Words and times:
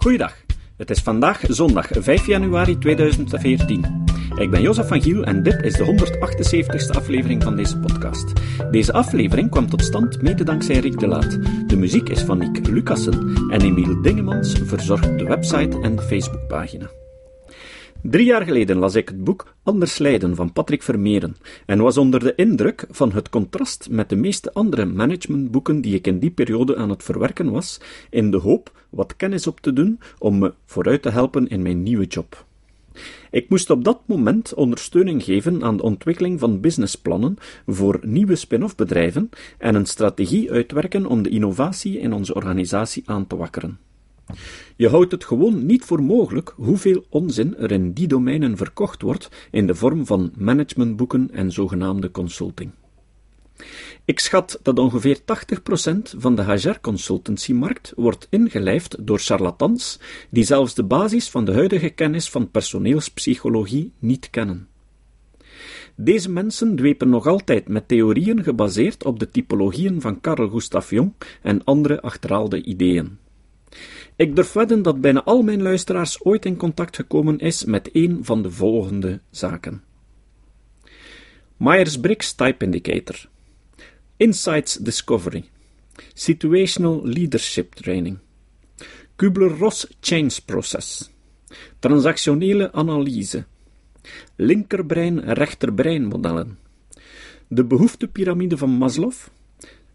Goeiedag. 0.00 0.34
Het 0.76 0.90
is 0.90 1.00
vandaag 1.00 1.40
zondag 1.48 1.88
5 1.90 2.26
januari 2.26 2.78
2014. 2.78 4.04
Ik 4.34 4.50
ben 4.50 4.62
Jozef 4.62 4.88
van 4.88 5.02
Giel 5.02 5.24
en 5.24 5.42
dit 5.42 5.62
is 5.62 5.72
de 5.72 5.84
178ste 5.84 6.96
aflevering 6.96 7.42
van 7.42 7.56
deze 7.56 7.78
podcast. 7.78 8.32
Deze 8.70 8.92
aflevering 8.92 9.50
kwam 9.50 9.68
tot 9.68 9.82
stand 9.82 10.22
mede 10.22 10.44
dankzij 10.44 10.78
Rick 10.78 10.98
de 10.98 11.06
Laat. 11.06 11.38
De 11.66 11.76
muziek 11.76 12.08
is 12.08 12.22
van 12.22 12.38
Nick 12.38 12.66
Lucassen 12.66 13.34
en 13.50 13.60
Emiel 13.60 14.02
Dingemans 14.02 14.52
verzorgt 14.64 15.18
de 15.18 15.24
website 15.24 15.80
en 15.80 15.96
de 15.96 16.02
Facebookpagina. 16.02 16.99
Drie 18.02 18.24
jaar 18.24 18.44
geleden 18.44 18.76
las 18.76 18.94
ik 18.94 19.08
het 19.08 19.24
boek 19.24 19.54
Anders 19.62 19.98
Leiden 19.98 20.34
van 20.34 20.52
Patrick 20.52 20.82
Vermeeren 20.82 21.36
en 21.66 21.80
was 21.80 21.96
onder 21.96 22.20
de 22.20 22.34
indruk 22.34 22.86
van 22.90 23.12
het 23.12 23.28
contrast 23.28 23.88
met 23.90 24.08
de 24.08 24.16
meeste 24.16 24.52
andere 24.52 24.84
managementboeken 24.84 25.80
die 25.80 25.94
ik 25.94 26.06
in 26.06 26.18
die 26.18 26.30
periode 26.30 26.76
aan 26.76 26.90
het 26.90 27.02
verwerken 27.02 27.50
was, 27.50 27.80
in 28.10 28.30
de 28.30 28.36
hoop 28.36 28.84
wat 28.90 29.16
kennis 29.16 29.46
op 29.46 29.60
te 29.60 29.72
doen 29.72 30.00
om 30.18 30.38
me 30.38 30.54
vooruit 30.66 31.02
te 31.02 31.10
helpen 31.10 31.48
in 31.48 31.62
mijn 31.62 31.82
nieuwe 31.82 32.06
job. 32.06 32.44
Ik 33.30 33.48
moest 33.48 33.70
op 33.70 33.84
dat 33.84 34.00
moment 34.06 34.54
ondersteuning 34.54 35.22
geven 35.22 35.62
aan 35.62 35.76
de 35.76 35.82
ontwikkeling 35.82 36.40
van 36.40 36.60
businessplannen 36.60 37.36
voor 37.66 37.98
nieuwe 38.02 38.34
spin-off 38.34 38.74
bedrijven 38.74 39.30
en 39.58 39.74
een 39.74 39.86
strategie 39.86 40.52
uitwerken 40.52 41.06
om 41.06 41.22
de 41.22 41.30
innovatie 41.30 41.98
in 41.98 42.12
onze 42.12 42.34
organisatie 42.34 43.02
aan 43.06 43.26
te 43.26 43.36
wakkeren. 43.36 43.78
Je 44.76 44.88
houdt 44.88 45.12
het 45.12 45.24
gewoon 45.24 45.66
niet 45.66 45.84
voor 45.84 46.02
mogelijk 46.02 46.52
hoeveel 46.56 47.04
onzin 47.08 47.56
er 47.56 47.70
in 47.72 47.92
die 47.92 48.06
domeinen 48.06 48.56
verkocht 48.56 49.02
wordt 49.02 49.28
in 49.50 49.66
de 49.66 49.74
vorm 49.74 50.06
van 50.06 50.32
managementboeken 50.36 51.30
en 51.32 51.52
zogenaamde 51.52 52.10
consulting. 52.10 52.70
Ik 54.04 54.20
schat 54.20 54.58
dat 54.62 54.78
ongeveer 54.78 55.18
80% 55.18 55.22
van 56.16 56.34
de 56.34 56.42
HR-consultancymarkt 56.42 57.92
wordt 57.96 58.26
ingelijfd 58.30 59.06
door 59.06 59.18
charlatans 59.18 60.00
die 60.30 60.44
zelfs 60.44 60.74
de 60.74 60.84
basis 60.84 61.30
van 61.30 61.44
de 61.44 61.52
huidige 61.52 61.88
kennis 61.88 62.30
van 62.30 62.50
personeelspsychologie 62.50 63.92
niet 63.98 64.30
kennen. 64.30 64.68
Deze 65.94 66.30
mensen 66.30 66.76
dwepen 66.76 67.08
nog 67.08 67.26
altijd 67.26 67.68
met 67.68 67.88
theorieën 67.88 68.42
gebaseerd 68.42 69.04
op 69.04 69.18
de 69.18 69.30
typologieën 69.30 70.00
van 70.00 70.20
Carl 70.20 70.48
Gustav 70.48 70.90
Jung 70.90 71.12
en 71.42 71.64
andere 71.64 72.00
achterhaalde 72.00 72.62
ideeën. 72.62 73.18
Ik 74.20 74.36
durf 74.36 74.52
wedden 74.52 74.82
dat 74.82 75.00
bijna 75.00 75.22
al 75.22 75.42
mijn 75.42 75.62
luisteraars 75.62 76.24
ooit 76.24 76.44
in 76.44 76.56
contact 76.56 76.96
gekomen 76.96 77.38
is 77.38 77.64
met 77.64 77.88
een 77.92 78.24
van 78.24 78.42
de 78.42 78.50
volgende 78.50 79.20
zaken. 79.30 79.82
Myers-Briggs 81.56 82.34
Type 82.34 82.64
Indicator. 82.64 83.28
Insights 84.16 84.74
Discovery. 84.74 85.44
Situational 86.14 87.06
Leadership 87.06 87.72
Training. 87.74 88.18
Kubler-Ross 89.16 89.86
Change 90.00 90.32
Process. 90.44 91.10
Transactionele 91.78 92.72
Analyse. 92.72 93.44
Linkerbrein-rechterbrein 94.36 96.04
modellen. 96.04 96.58
De 97.48 97.64
behoeftepyramide 97.64 98.56
van 98.56 98.70
Maslow. 98.70 99.14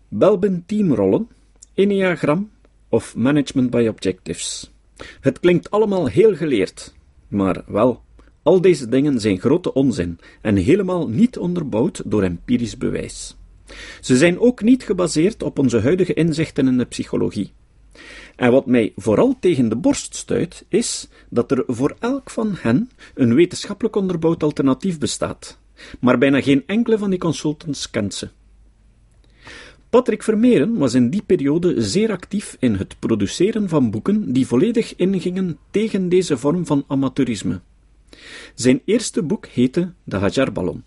Belbin 0.08 0.64
teamrollen 0.66 1.28
Enneagram 1.74 2.54
of 2.96 3.16
management 3.16 3.70
by 3.70 3.88
objectives. 3.90 4.72
Het 5.20 5.40
klinkt 5.40 5.72
allemaal 5.72 6.08
heel 6.08 6.36
geleerd, 6.36 6.94
maar 7.28 7.64
wel, 7.68 8.02
al 8.44 8.62
deze 8.62 8.90
dingen 8.90 9.20
zijn 9.20 9.40
grote 9.40 9.74
onzin 9.74 10.20
en 10.42 10.56
helemaal 10.56 11.08
niet 11.08 11.38
onderbouwd 11.38 12.02
door 12.06 12.24
empirisch 12.24 12.78
bewijs. 12.78 13.36
Ze 14.02 14.18
zijn 14.18 14.40
ook 14.40 14.62
niet 14.62 14.84
gebaseerd 14.84 15.44
op 15.44 15.60
onze 15.60 15.80
huidige 15.80 16.14
inzichten 16.14 16.68
in 16.68 16.78
de 16.78 16.86
psychologie. 16.86 17.52
En 18.36 18.52
wat 18.52 18.66
mij 18.66 18.94
vooral 18.96 19.36
tegen 19.40 19.70
de 19.70 19.76
borst 19.76 20.16
stuit, 20.16 20.66
is 20.68 21.08
dat 21.30 21.52
er 21.52 21.64
voor 21.68 21.96
elk 22.00 22.30
van 22.30 22.56
hen 22.58 22.90
een 23.14 23.36
wetenschappelijk 23.36 23.96
onderbouwd 23.96 24.44
alternatief 24.44 25.00
bestaat. 25.00 25.60
Maar 26.00 26.18
bijna 26.18 26.42
geen 26.42 26.64
enkele 26.66 26.98
van 26.98 27.10
die 27.10 27.20
consultants 27.20 27.90
kent 27.90 28.14
ze. 28.14 28.30
Patrick 29.96 30.24
Vermeeren 30.24 30.78
was 30.78 30.94
in 30.94 31.10
die 31.10 31.22
periode 31.26 31.82
zeer 31.82 32.12
actief 32.12 32.58
in 32.60 32.76
het 32.76 32.96
produceren 33.00 33.70
van 33.70 33.92
boeken 33.92 34.34
die 34.34 34.48
volledig 34.48 34.96
ingingen 34.96 35.58
tegen 35.72 36.10
deze 36.10 36.38
vorm 36.38 36.66
van 36.66 36.84
amateurisme. 36.88 37.62
Zijn 38.56 38.82
eerste 38.86 39.24
boek 39.24 39.46
heette 39.46 39.94
De 40.04 40.18
Hajarballon. 40.18 40.84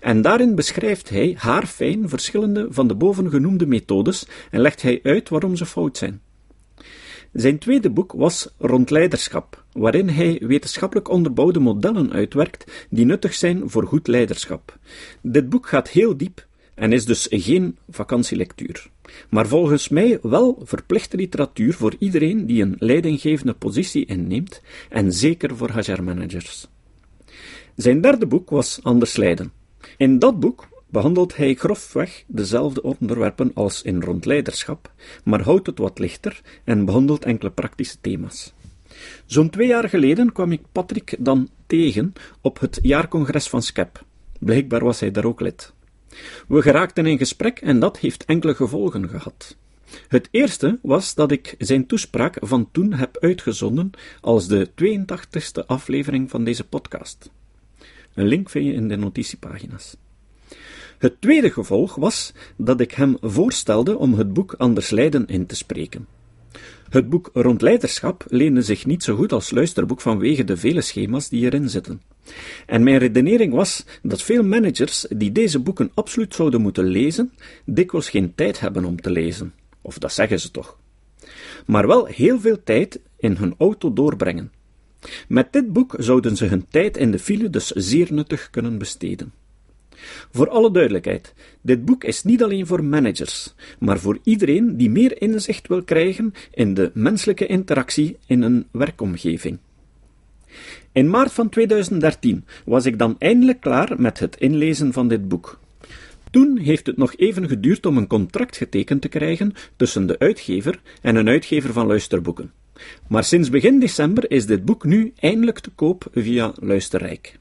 En 0.00 0.22
daarin 0.22 0.54
beschrijft 0.54 1.08
hij 1.08 1.34
haarfijn 1.38 2.08
verschillende 2.08 2.66
van 2.70 2.88
de 2.88 2.94
bovengenoemde 2.94 3.66
methodes 3.66 4.26
en 4.50 4.60
legt 4.60 4.82
hij 4.82 5.00
uit 5.02 5.28
waarom 5.28 5.56
ze 5.56 5.66
fout 5.66 5.96
zijn. 5.96 6.20
Zijn 7.32 7.58
tweede 7.58 7.90
boek 7.90 8.12
was 8.12 8.54
Rond 8.58 8.90
leiderschap, 8.90 9.64
waarin 9.72 10.08
hij 10.08 10.40
wetenschappelijk 10.42 11.08
onderbouwde 11.08 11.60
modellen 11.60 12.12
uitwerkt 12.12 12.86
die 12.90 13.04
nuttig 13.04 13.34
zijn 13.34 13.70
voor 13.70 13.86
goed 13.86 14.06
leiderschap. 14.06 14.78
Dit 15.22 15.48
boek 15.48 15.66
gaat 15.68 15.88
heel 15.88 16.16
diep 16.16 16.46
en 16.74 16.92
is 16.92 17.04
dus 17.04 17.26
geen 17.30 17.78
vakantielectuur. 17.88 18.90
Maar 19.28 19.46
volgens 19.46 19.88
mij 19.88 20.18
wel 20.22 20.62
verplichte 20.64 21.16
literatuur 21.16 21.74
voor 21.74 21.94
iedereen 21.98 22.46
die 22.46 22.62
een 22.62 22.76
leidinggevende 22.78 23.54
positie 23.54 24.04
inneemt, 24.04 24.62
en 24.88 25.12
zeker 25.12 25.56
voor 25.56 25.70
HR-managers. 25.70 26.68
Zijn 27.76 28.00
derde 28.00 28.26
boek 28.26 28.50
was 28.50 28.80
Anders 28.82 29.16
Leiden. 29.16 29.52
In 29.96 30.18
dat 30.18 30.40
boek 30.40 30.68
behandelt 30.88 31.36
hij 31.36 31.54
grofweg 31.54 32.24
dezelfde 32.26 32.82
onderwerpen 32.82 33.50
als 33.54 33.82
in 33.82 34.02
rondleiderschap, 34.02 34.92
maar 35.24 35.42
houdt 35.42 35.66
het 35.66 35.78
wat 35.78 35.98
lichter 35.98 36.40
en 36.64 36.84
behandelt 36.84 37.24
enkele 37.24 37.50
praktische 37.50 37.96
thema's. 38.00 38.52
Zo'n 39.26 39.50
twee 39.50 39.66
jaar 39.66 39.88
geleden 39.88 40.32
kwam 40.32 40.52
ik 40.52 40.60
Patrick 40.72 41.16
dan 41.18 41.48
tegen 41.66 42.12
op 42.40 42.60
het 42.60 42.78
jaarcongres 42.82 43.48
van 43.48 43.62
SCEP. 43.62 44.04
Blijkbaar 44.38 44.84
was 44.84 45.00
hij 45.00 45.10
daar 45.10 45.24
ook 45.24 45.40
lid. 45.40 45.72
We 46.48 46.62
geraakten 46.62 47.06
in 47.06 47.18
gesprek 47.18 47.58
en 47.58 47.78
dat 47.78 47.98
heeft 47.98 48.24
enkele 48.24 48.54
gevolgen 48.54 49.08
gehad. 49.08 49.56
Het 50.08 50.28
eerste 50.30 50.78
was 50.82 51.14
dat 51.14 51.30
ik 51.30 51.54
zijn 51.58 51.86
toespraak 51.86 52.36
van 52.40 52.68
toen 52.72 52.92
heb 52.92 53.16
uitgezonden 53.20 53.90
als 54.20 54.46
de 54.46 54.68
82e 54.68 55.66
aflevering 55.66 56.30
van 56.30 56.44
deze 56.44 56.64
podcast. 56.64 57.30
Een 58.14 58.26
link 58.26 58.50
vind 58.50 58.66
je 58.66 58.72
in 58.72 58.88
de 58.88 58.96
notitiepagina's. 58.96 59.96
Het 60.98 61.20
tweede 61.20 61.50
gevolg 61.50 61.94
was 61.94 62.32
dat 62.56 62.80
ik 62.80 62.92
hem 62.92 63.16
voorstelde 63.20 63.98
om 63.98 64.14
het 64.14 64.32
boek 64.32 64.52
Anders 64.52 64.90
Leiden 64.90 65.26
in 65.26 65.46
te 65.46 65.56
spreken. 65.56 66.06
Het 66.94 67.08
boek 67.08 67.30
Rond 67.32 67.62
Leiderschap 67.62 68.24
leende 68.28 68.62
zich 68.62 68.86
niet 68.86 69.02
zo 69.02 69.16
goed 69.16 69.32
als 69.32 69.50
luisterboek 69.50 70.00
vanwege 70.00 70.44
de 70.44 70.56
vele 70.56 70.80
schema's 70.80 71.28
die 71.28 71.44
erin 71.44 71.68
zitten. 71.68 72.02
En 72.66 72.82
mijn 72.82 72.98
redenering 72.98 73.52
was 73.52 73.84
dat 74.02 74.22
veel 74.22 74.44
managers 74.44 75.06
die 75.10 75.32
deze 75.32 75.58
boeken 75.58 75.90
absoluut 75.94 76.34
zouden 76.34 76.60
moeten 76.60 76.84
lezen, 76.84 77.32
dikwijls 77.64 78.10
geen 78.10 78.34
tijd 78.34 78.60
hebben 78.60 78.84
om 78.84 79.00
te 79.00 79.10
lezen. 79.10 79.54
Of 79.80 79.98
dat 79.98 80.12
zeggen 80.12 80.40
ze 80.40 80.50
toch. 80.50 80.78
Maar 81.66 81.86
wel 81.86 82.06
heel 82.06 82.40
veel 82.40 82.62
tijd 82.64 83.00
in 83.16 83.36
hun 83.36 83.54
auto 83.58 83.92
doorbrengen. 83.92 84.52
Met 85.28 85.52
dit 85.52 85.72
boek 85.72 85.94
zouden 85.98 86.36
ze 86.36 86.44
hun 86.44 86.66
tijd 86.68 86.96
in 86.96 87.10
de 87.10 87.18
file 87.18 87.50
dus 87.50 87.70
zeer 87.70 88.12
nuttig 88.12 88.50
kunnen 88.50 88.78
besteden. 88.78 89.32
Voor 90.30 90.48
alle 90.48 90.70
duidelijkheid, 90.70 91.34
dit 91.60 91.84
boek 91.84 92.04
is 92.04 92.22
niet 92.22 92.42
alleen 92.42 92.66
voor 92.66 92.84
managers, 92.84 93.54
maar 93.78 93.98
voor 93.98 94.18
iedereen 94.22 94.76
die 94.76 94.90
meer 94.90 95.22
inzicht 95.22 95.68
wil 95.68 95.82
krijgen 95.82 96.34
in 96.50 96.74
de 96.74 96.90
menselijke 96.94 97.46
interactie 97.46 98.16
in 98.26 98.42
een 98.42 98.66
werkomgeving. 98.70 99.58
In 100.92 101.10
maart 101.10 101.32
van 101.32 101.48
2013 101.48 102.44
was 102.64 102.86
ik 102.86 102.98
dan 102.98 103.16
eindelijk 103.18 103.60
klaar 103.60 104.00
met 104.00 104.18
het 104.18 104.36
inlezen 104.36 104.92
van 104.92 105.08
dit 105.08 105.28
boek. 105.28 105.58
Toen 106.30 106.58
heeft 106.58 106.86
het 106.86 106.96
nog 106.96 107.16
even 107.16 107.48
geduurd 107.48 107.86
om 107.86 107.96
een 107.96 108.06
contract 108.06 108.56
getekend 108.56 109.00
te 109.00 109.08
krijgen 109.08 109.52
tussen 109.76 110.06
de 110.06 110.18
uitgever 110.18 110.80
en 111.02 111.16
een 111.16 111.28
uitgever 111.28 111.72
van 111.72 111.86
luisterboeken. 111.86 112.52
Maar 113.08 113.24
sinds 113.24 113.50
begin 113.50 113.78
december 113.80 114.30
is 114.30 114.46
dit 114.46 114.64
boek 114.64 114.84
nu 114.84 115.12
eindelijk 115.16 115.58
te 115.58 115.70
koop 115.70 116.06
via 116.12 116.52
Luisterrijk. 116.60 117.38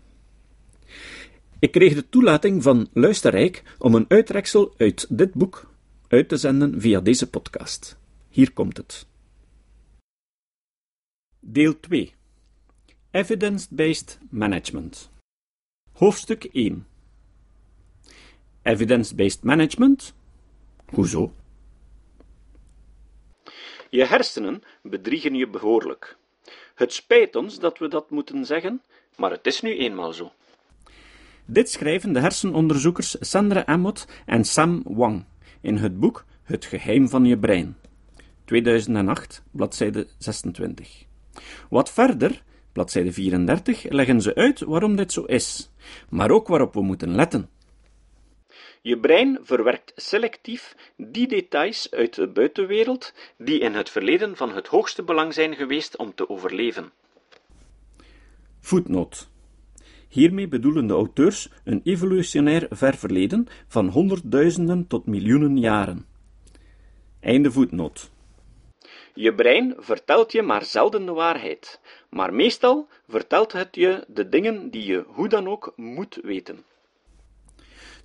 Ik 1.63 1.71
kreeg 1.71 1.94
de 1.94 2.10
toelating 2.10 2.63
van 2.63 2.89
Luisterrijk 2.94 3.63
om 3.80 3.95
een 3.95 4.06
uitreksel 4.07 4.74
uit 4.77 5.18
dit 5.18 5.33
boek 5.33 5.69
uit 6.07 6.30
te 6.30 6.38
zenden 6.38 6.81
via 6.81 7.00
deze 7.00 7.30
podcast. 7.30 7.98
Hier 8.30 8.54
komt 8.54 8.77
het. 8.77 9.07
Deel 11.39 11.80
2 11.80 12.13
Evidence-based 13.12 14.19
management. 14.30 15.10
Hoofdstuk 15.92 16.44
1. 16.44 16.88
Evidence-based 18.62 19.44
management? 19.44 20.13
Hoezo? 20.86 21.33
Je 23.89 24.06
hersenen 24.06 24.63
bedriegen 24.81 25.36
je 25.36 25.48
behoorlijk. 25.48 26.18
Het 26.75 26.94
spijt 26.94 27.36
ons 27.36 27.59
dat 27.59 27.77
we 27.77 27.88
dat 27.88 28.09
moeten 28.09 28.45
zeggen, 28.45 28.81
maar 29.18 29.31
het 29.31 29.45
is 29.45 29.62
nu 29.62 29.77
eenmaal 29.77 30.13
zo. 30.13 30.31
Dit 31.45 31.69
schrijven 31.69 32.13
de 32.13 32.19
hersenonderzoekers 32.19 33.16
Sandra 33.19 33.66
Amott 33.66 34.07
en 34.25 34.44
Sam 34.44 34.81
Wang 34.84 35.25
in 35.62 35.75
het 35.75 36.00
boek 36.00 36.25
Het 36.44 36.66
geheim 36.66 37.10
van 37.10 37.25
je 37.25 37.38
brein. 37.38 37.78
2008, 38.45 39.44
bladzijde 39.51 40.07
26. 40.18 41.06
Wat 41.69 41.92
verder, 41.92 42.44
bladzijde 42.72 43.12
34, 43.12 43.90
leggen 43.90 44.22
ze 44.22 44.36
uit 44.36 44.60
waarom 44.60 44.95
dit 44.95 45.12
zo 45.12 45.24
is, 45.24 45.72
maar 46.10 46.31
ook 46.31 46.48
waarop 46.48 46.74
we 46.74 46.81
moeten 46.81 47.16
letten. 47.16 47.50
Je 48.81 49.00
brein 49.00 49.40
verwerkt 49.42 49.92
selectief 49.95 50.75
die 50.98 51.28
details 51.28 51.92
uit 51.92 52.16
de 52.16 52.28
buitenwereld 52.28 53.13
die 53.38 53.60
in 53.60 53.74
het 53.74 53.90
verleden 53.90 54.36
van 54.36 54.54
het 54.54 54.68
hoogste 54.68 55.04
belang 55.04 55.34
zijn 55.34 55.56
geweest 55.56 55.98
om 55.98 56.16
te 56.16 56.30
overleven. 56.30 56.92
Voetnoot. 58.60 59.31
Hiermee 60.13 60.48
bedoelen 60.48 60.88
de 60.88 60.94
auteurs 60.94 61.50
een 61.63 61.81
evolutionair 61.83 62.68
ver 62.69 62.95
verleden 62.95 63.48
van 63.68 63.88
honderdduizenden 63.88 64.88
tot 64.88 65.06
miljoenen 65.06 65.57
jaren. 65.57 66.06
Einde 67.19 67.51
voetnoot. 67.51 68.12
Je 69.13 69.33
brein 69.33 69.75
vertelt 69.77 70.31
je 70.31 70.42
maar 70.42 70.65
zelden 70.65 71.06
de 71.06 71.12
waarheid, 71.12 71.80
maar 72.10 72.33
meestal 72.33 72.88
vertelt 73.07 73.51
het 73.51 73.75
je 73.75 74.06
de 74.07 74.30
dingen 74.30 74.69
die 74.69 74.86
je 74.86 75.06
hoe 75.07 75.27
dan 75.27 75.48
ook 75.48 75.74
moet 75.75 76.19
weten. 76.24 76.63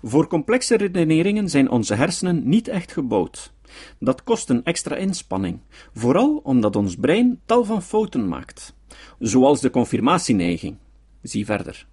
Voor 0.02 0.26
complexe 0.26 0.76
redeneringen 0.76 1.48
zijn 1.48 1.70
onze 1.70 1.94
hersenen 1.94 2.48
niet 2.48 2.68
echt 2.68 2.92
gebouwd. 2.92 3.52
Dat 3.98 4.22
kost 4.24 4.50
een 4.50 4.64
extra 4.64 4.96
inspanning, 4.96 5.60
vooral 5.94 6.40
omdat 6.42 6.76
ons 6.76 6.96
brein 6.96 7.40
tal 7.46 7.64
van 7.64 7.82
fouten 7.82 8.28
maakt, 8.28 8.74
zoals 9.18 9.60
de 9.60 9.70
confirmatieneiging. 9.70 10.76
Zie 11.22 11.44
verder. 11.44 11.86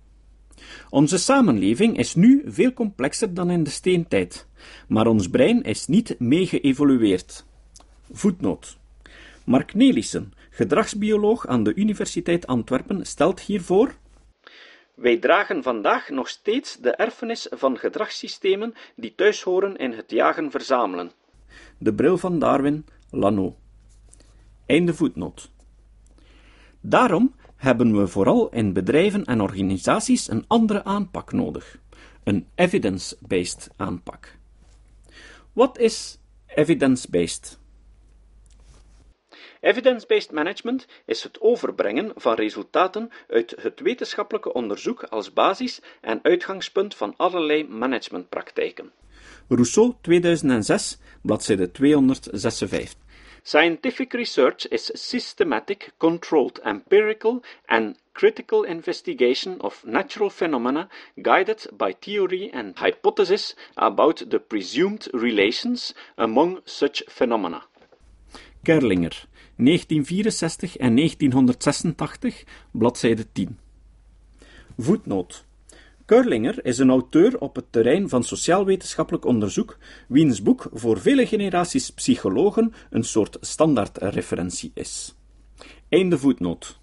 Onze 0.90 1.18
samenleving 1.18 1.98
is 1.98 2.16
nu 2.16 2.44
veel 2.46 2.74
complexer 2.74 3.34
dan 3.34 3.50
in 3.52 3.64
de 3.64 3.70
steentijd, 3.70 4.48
maar 4.88 5.08
ons 5.08 5.30
brein 5.30 5.64
is 5.64 5.88
niet 5.88 6.16
mee 6.20 6.48
geëvolueerd. 6.48 7.46
Voetnoot. 8.12 8.78
Mark 9.44 9.74
Nelissen, 9.74 10.34
gedragsbioloog 10.50 11.48
aan 11.48 11.64
de 11.64 11.74
Universiteit 11.74 12.48
Antwerpen, 12.48 13.06
stelt 13.06 13.40
hiervoor 13.40 13.96
wij 14.96 15.18
dragen 15.18 15.64
vandaag 15.64 16.10
nog 16.10 16.28
steeds 16.28 16.78
de 16.78 16.92
erfenis 16.92 17.48
van 17.50 17.78
gedragssystemen 17.78 18.74
die 18.96 19.16
thuishoren 19.16 19.76
in 19.76 19.92
het 19.92 20.12
jagen-verzamelen. 20.12 21.12
De 21.78 21.94
bril 21.94 22.18
van 22.18 22.40
Darwin, 22.40 22.86
Lano. 23.10 23.56
Einde 24.66 24.94
voetnoot. 24.94 25.52
Daarom 26.82 27.36
hebben 27.56 27.98
we 27.98 28.08
vooral 28.08 28.50
in 28.50 28.74
bedrijven 28.74 29.26
en 29.26 29.42
organisaties 29.42 30.30
een 30.30 30.44
andere 30.48 30.84
aanpak 30.84 31.32
nodig. 31.32 31.78
Een 32.24 32.48
evidence-based 32.56 33.70
aanpak. 33.76 34.38
Wat 35.54 35.80
is 35.80 36.20
evidence-based? 36.48 37.60
Evidence-based 39.60 40.32
management 40.32 40.86
is 41.06 41.24
het 41.24 41.42
overbrengen 41.42 42.12
van 42.16 42.36
resultaten 42.36 43.10
uit 43.28 43.56
het 43.62 43.80
wetenschappelijke 43.80 44.54
onderzoek 44.54 45.04
als 45.04 45.34
basis 45.34 45.82
en 46.02 46.20
uitgangspunt 46.22 46.96
van 46.96 47.14
allerlei 47.18 47.68
managementpraktijken. 47.68 48.92
Rousseau 49.48 49.94
2006, 50.02 50.98
bladzijde 51.22 51.72
256. 51.72 53.05
Scientific 53.48 54.14
research 54.16 54.66
is 54.72 54.92
systematic, 54.96 55.92
controlled, 56.00 56.60
empirical 56.66 57.44
and 57.70 57.96
critical 58.14 58.64
investigation 58.64 59.62
of 59.62 59.84
natural 59.86 60.32
phenomena 60.32 60.90
guided 61.22 61.68
by 61.78 61.94
theory 61.94 62.50
and 62.54 62.76
hypothesis 62.76 63.54
about 63.78 64.30
the 64.32 64.40
presumed 64.40 65.08
relations 65.14 65.94
among 66.18 66.60
such 66.66 67.04
phenomena. 67.08 67.62
Kerlinger, 68.64 69.28
1964 69.58 70.80
en 70.80 70.96
1986, 70.96 72.46
bladzijde 72.72 73.26
10. 73.32 73.60
Voetnoot. 74.76 75.45
Curlinger 76.06 76.66
is 76.66 76.78
een 76.78 76.90
auteur 76.90 77.40
op 77.40 77.56
het 77.56 77.72
terrein 77.72 78.10
van 78.10 78.24
sociaal-wetenschappelijk 78.24 79.26
onderzoek, 79.26 79.78
wiens 80.08 80.42
boek 80.42 80.68
voor 80.74 81.00
vele 81.00 81.28
generaties 81.28 81.90
psychologen 81.90 82.74
een 82.90 83.04
soort 83.04 83.38
standaardreferentie 83.42 84.72
is. 84.74 85.16
Einde 85.90 86.18
voetnoot. 86.18 86.80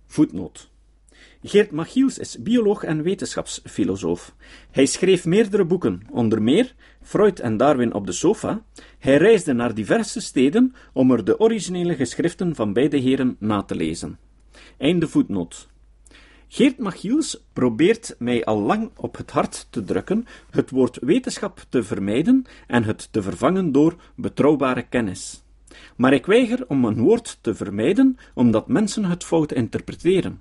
Voetnoot. 0.07 0.71
Geert 1.43 1.71
Machiels 1.71 2.19
is 2.19 2.43
bioloog 2.43 2.83
en 2.83 3.03
wetenschapsfilosoof. 3.03 4.35
Hij 4.71 4.87
schreef 4.87 5.25
meerdere 5.25 5.65
boeken, 5.65 6.03
onder 6.11 6.43
meer 6.43 6.75
Freud 7.03 7.41
en 7.41 7.57
Darwin 7.57 7.95
op 7.95 8.07
de 8.07 8.13
sofa. 8.13 8.63
Hij 8.99 9.17
reisde 9.17 9.53
naar 9.53 9.75
diverse 9.75 10.21
steden 10.21 10.75
om 10.93 11.11
er 11.11 11.25
de 11.25 11.41
originele 11.41 11.95
geschriften 11.95 12.55
van 12.55 12.73
beide 12.73 12.97
heren 12.97 13.37
na 13.39 13.63
te 13.63 13.75
lezen. 13.75 14.19
Einde 14.77 15.09
voetnoot. 15.09 15.69
Geert 16.49 16.79
Machiels 16.79 17.45
probeert 17.53 18.15
mij 18.19 18.45
al 18.45 18.61
lang 18.61 18.91
op 18.97 19.17
het 19.17 19.31
hart 19.31 19.67
te 19.71 19.85
drukken 19.85 20.27
het 20.51 20.71
woord 20.71 20.99
wetenschap 21.01 21.65
te 21.69 21.83
vermijden 21.83 22.45
en 22.67 22.85
het 22.85 23.09
te 23.11 23.23
vervangen 23.23 23.73
door 23.73 23.97
betrouwbare 24.15 24.83
kennis. 24.83 25.43
Maar 25.97 26.13
ik 26.13 26.27
weiger 26.27 26.65
om 26.69 26.85
een 26.85 26.99
woord 26.99 27.39
te 27.41 27.55
vermijden 27.55 28.17
omdat 28.35 28.69
mensen 28.69 29.05
het 29.05 29.25
fout 29.25 29.53
interpreteren. 29.53 30.41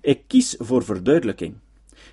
Ik 0.00 0.20
kies 0.26 0.54
voor 0.58 0.84
verduidelijking. 0.84 1.54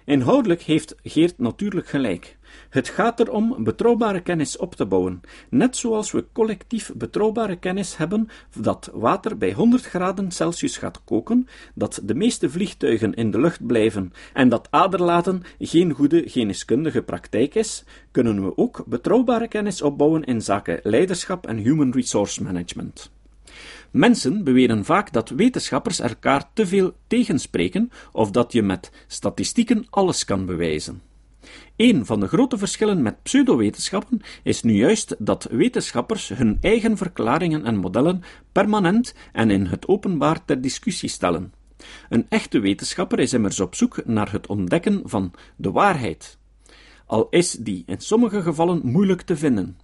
Inhoudelijk 0.05 0.61
heeft 0.61 0.95
Geert 1.03 1.37
natuurlijk 1.37 1.87
gelijk. 1.87 2.37
Het 2.69 2.89
gaat 2.89 3.19
erom 3.19 3.63
betrouwbare 3.63 4.21
kennis 4.21 4.57
op 4.57 4.75
te 4.75 4.85
bouwen, 4.85 5.21
net 5.49 5.77
zoals 5.77 6.11
we 6.11 6.25
collectief 6.33 6.91
betrouwbare 6.95 7.55
kennis 7.55 7.97
hebben 7.97 8.29
dat 8.59 8.89
water 8.93 9.37
bij 9.37 9.53
100 9.53 9.85
graden 9.85 10.31
Celsius 10.31 10.77
gaat 10.77 11.01
koken, 11.03 11.47
dat 11.73 12.01
de 12.03 12.15
meeste 12.15 12.49
vliegtuigen 12.49 13.13
in 13.13 13.31
de 13.31 13.39
lucht 13.39 13.65
blijven 13.65 14.13
en 14.33 14.49
dat 14.49 14.67
aderlaten 14.69 15.43
geen 15.59 15.93
goede 15.93 16.23
geneeskundige 16.25 17.01
praktijk 17.01 17.55
is, 17.55 17.83
kunnen 18.11 18.45
we 18.45 18.57
ook 18.57 18.83
betrouwbare 18.87 19.47
kennis 19.47 19.81
opbouwen 19.81 20.23
in 20.23 20.41
zaken 20.41 20.79
leiderschap 20.83 21.47
en 21.47 21.57
human 21.57 21.91
resource 21.91 22.43
management. 22.43 23.13
Mensen 23.91 24.43
beweren 24.43 24.85
vaak 24.85 25.13
dat 25.13 25.29
wetenschappers 25.29 25.99
elkaar 25.99 26.49
te 26.53 26.67
veel 26.67 26.93
tegenspreken 27.07 27.91
of 28.11 28.31
dat 28.31 28.51
je 28.53 28.61
met 28.61 28.91
statistieken 29.07 29.87
alles 29.89 30.25
kan 30.25 30.45
bewijzen. 30.45 31.01
Een 31.75 32.05
van 32.05 32.19
de 32.19 32.27
grote 32.27 32.57
verschillen 32.57 33.01
met 33.01 33.23
pseudowetenschappen 33.23 34.21
is 34.43 34.61
nu 34.61 34.73
juist 34.73 35.15
dat 35.19 35.47
wetenschappers 35.51 36.29
hun 36.29 36.57
eigen 36.61 36.97
verklaringen 36.97 37.65
en 37.65 37.77
modellen 37.77 38.23
permanent 38.51 39.13
en 39.31 39.51
in 39.51 39.65
het 39.65 39.87
openbaar 39.87 40.45
ter 40.45 40.61
discussie 40.61 41.09
stellen. 41.09 41.53
Een 42.09 42.25
echte 42.29 42.59
wetenschapper 42.59 43.19
is 43.19 43.33
immers 43.33 43.59
op 43.59 43.75
zoek 43.75 44.05
naar 44.05 44.31
het 44.31 44.47
ontdekken 44.47 45.01
van 45.03 45.33
de 45.55 45.71
waarheid, 45.71 46.37
al 47.05 47.27
is 47.29 47.51
die 47.51 47.83
in 47.85 47.99
sommige 47.99 48.41
gevallen 48.41 48.81
moeilijk 48.83 49.21
te 49.21 49.37
vinden. 49.37 49.77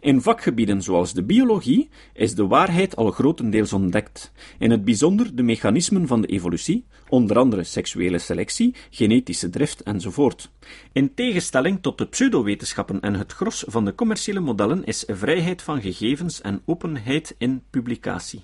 In 0.00 0.20
vakgebieden 0.20 0.82
zoals 0.82 1.12
de 1.12 1.22
biologie 1.22 1.88
is 2.12 2.34
de 2.34 2.46
waarheid 2.46 2.96
al 2.96 3.10
grotendeels 3.10 3.72
ontdekt, 3.72 4.32
in 4.58 4.70
het 4.70 4.84
bijzonder 4.84 5.36
de 5.36 5.42
mechanismen 5.42 6.06
van 6.06 6.20
de 6.20 6.26
evolutie, 6.26 6.84
onder 7.08 7.38
andere 7.38 7.64
seksuele 7.64 8.18
selectie, 8.18 8.74
genetische 8.90 9.50
drift 9.50 9.82
enzovoort. 9.82 10.50
In 10.92 11.14
tegenstelling 11.14 11.78
tot 11.82 11.98
de 11.98 12.06
pseudowetenschappen 12.06 13.00
en 13.00 13.14
het 13.14 13.32
gros 13.32 13.64
van 13.66 13.84
de 13.84 13.94
commerciële 13.94 14.40
modellen 14.40 14.84
is 14.84 15.04
vrijheid 15.06 15.62
van 15.62 15.80
gegevens 15.80 16.40
en 16.40 16.62
openheid 16.64 17.34
in 17.38 17.62
publicatie. 17.70 18.42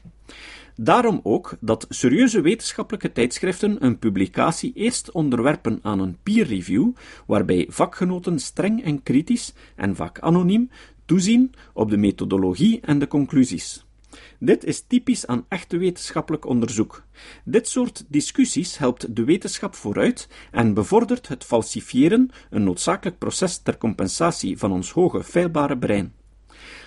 Daarom 0.77 1.21
ook 1.23 1.57
dat 1.61 1.87
serieuze 1.89 2.41
wetenschappelijke 2.41 3.13
tijdschriften 3.13 3.85
een 3.85 3.99
publicatie 3.99 4.73
eerst 4.75 5.11
onderwerpen 5.11 5.79
aan 5.83 6.01
een 6.01 6.17
peer 6.23 6.47
review, 6.47 6.91
waarbij 7.27 7.67
vakgenoten 7.69 8.39
streng 8.39 8.85
en 8.85 9.03
kritisch, 9.03 9.55
en 9.77 9.97
vaak 9.97 10.19
anoniem, 10.19 10.71
toezien 11.11 11.53
op 11.73 11.91
de 11.91 11.97
methodologie 11.97 12.81
en 12.83 12.99
de 12.99 13.07
conclusies. 13.07 13.85
Dit 14.39 14.65
is 14.65 14.81
typisch 14.87 15.27
aan 15.27 15.45
echte 15.49 15.77
wetenschappelijk 15.77 16.47
onderzoek. 16.47 17.05
Dit 17.45 17.69
soort 17.69 18.05
discussies 18.09 18.79
helpt 18.79 19.17
de 19.17 19.25
wetenschap 19.25 19.75
vooruit 19.75 20.29
en 20.51 20.75
bevordert 20.75 21.29
het 21.29 21.45
falsifiëren, 21.45 22.31
een 22.51 22.65
noodzakelijk 22.65 23.19
proces 23.19 23.59
ter 23.59 23.79
compensatie 23.79 24.59
van 24.59 24.73
ons 24.73 24.91
hoge 24.91 25.25
feilbare 25.25 25.79
brein. 25.79 26.13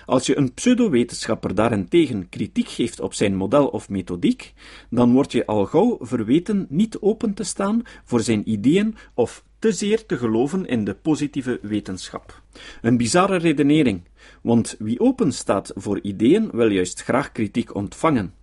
Als 0.06 0.26
je 0.26 0.36
een 0.36 0.54
pseudowetenschapper 0.54 1.54
daarentegen 1.54 2.28
kritiek 2.28 2.68
geeft 2.68 3.00
op 3.00 3.14
zijn 3.14 3.36
model 3.36 3.66
of 3.66 3.88
methodiek, 3.88 4.52
dan 4.90 5.12
word 5.12 5.32
je 5.32 5.46
al 5.46 5.64
gauw 5.64 5.98
verweten 6.00 6.66
niet 6.68 6.98
open 6.98 7.34
te 7.34 7.44
staan 7.44 7.82
voor 8.04 8.20
zijn 8.20 8.50
ideeën 8.50 8.96
of 9.14 9.44
te 9.64 9.72
zeer 9.72 10.06
te 10.06 10.16
geloven 10.16 10.66
in 10.66 10.84
de 10.84 10.94
positieve 10.94 11.58
wetenschap. 11.62 12.42
Een 12.82 12.96
bizarre 12.96 13.36
redenering, 13.36 14.02
want 14.44 14.76
wie 14.78 15.00
open 15.00 15.32
staat 15.32 15.72
voor 15.74 16.00
ideeën 16.00 16.50
wil 16.52 16.70
juist 16.70 17.02
graag 17.02 17.32
kritiek 17.32 17.74
ontvangen. 17.74 18.34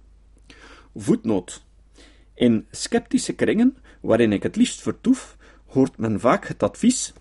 Voetnoot. 0.96 1.64
In 2.36 2.68
sceptische 2.72 3.34
kringen, 3.34 3.78
waarin 4.02 4.32
ik 4.32 4.44
het 4.44 4.56
liefst 4.56 4.82
vertoef, 4.82 5.38
hoort 5.66 5.98
men 5.98 6.20
vaak 6.20 6.48
het 6.48 6.64
advies: 6.64 7.14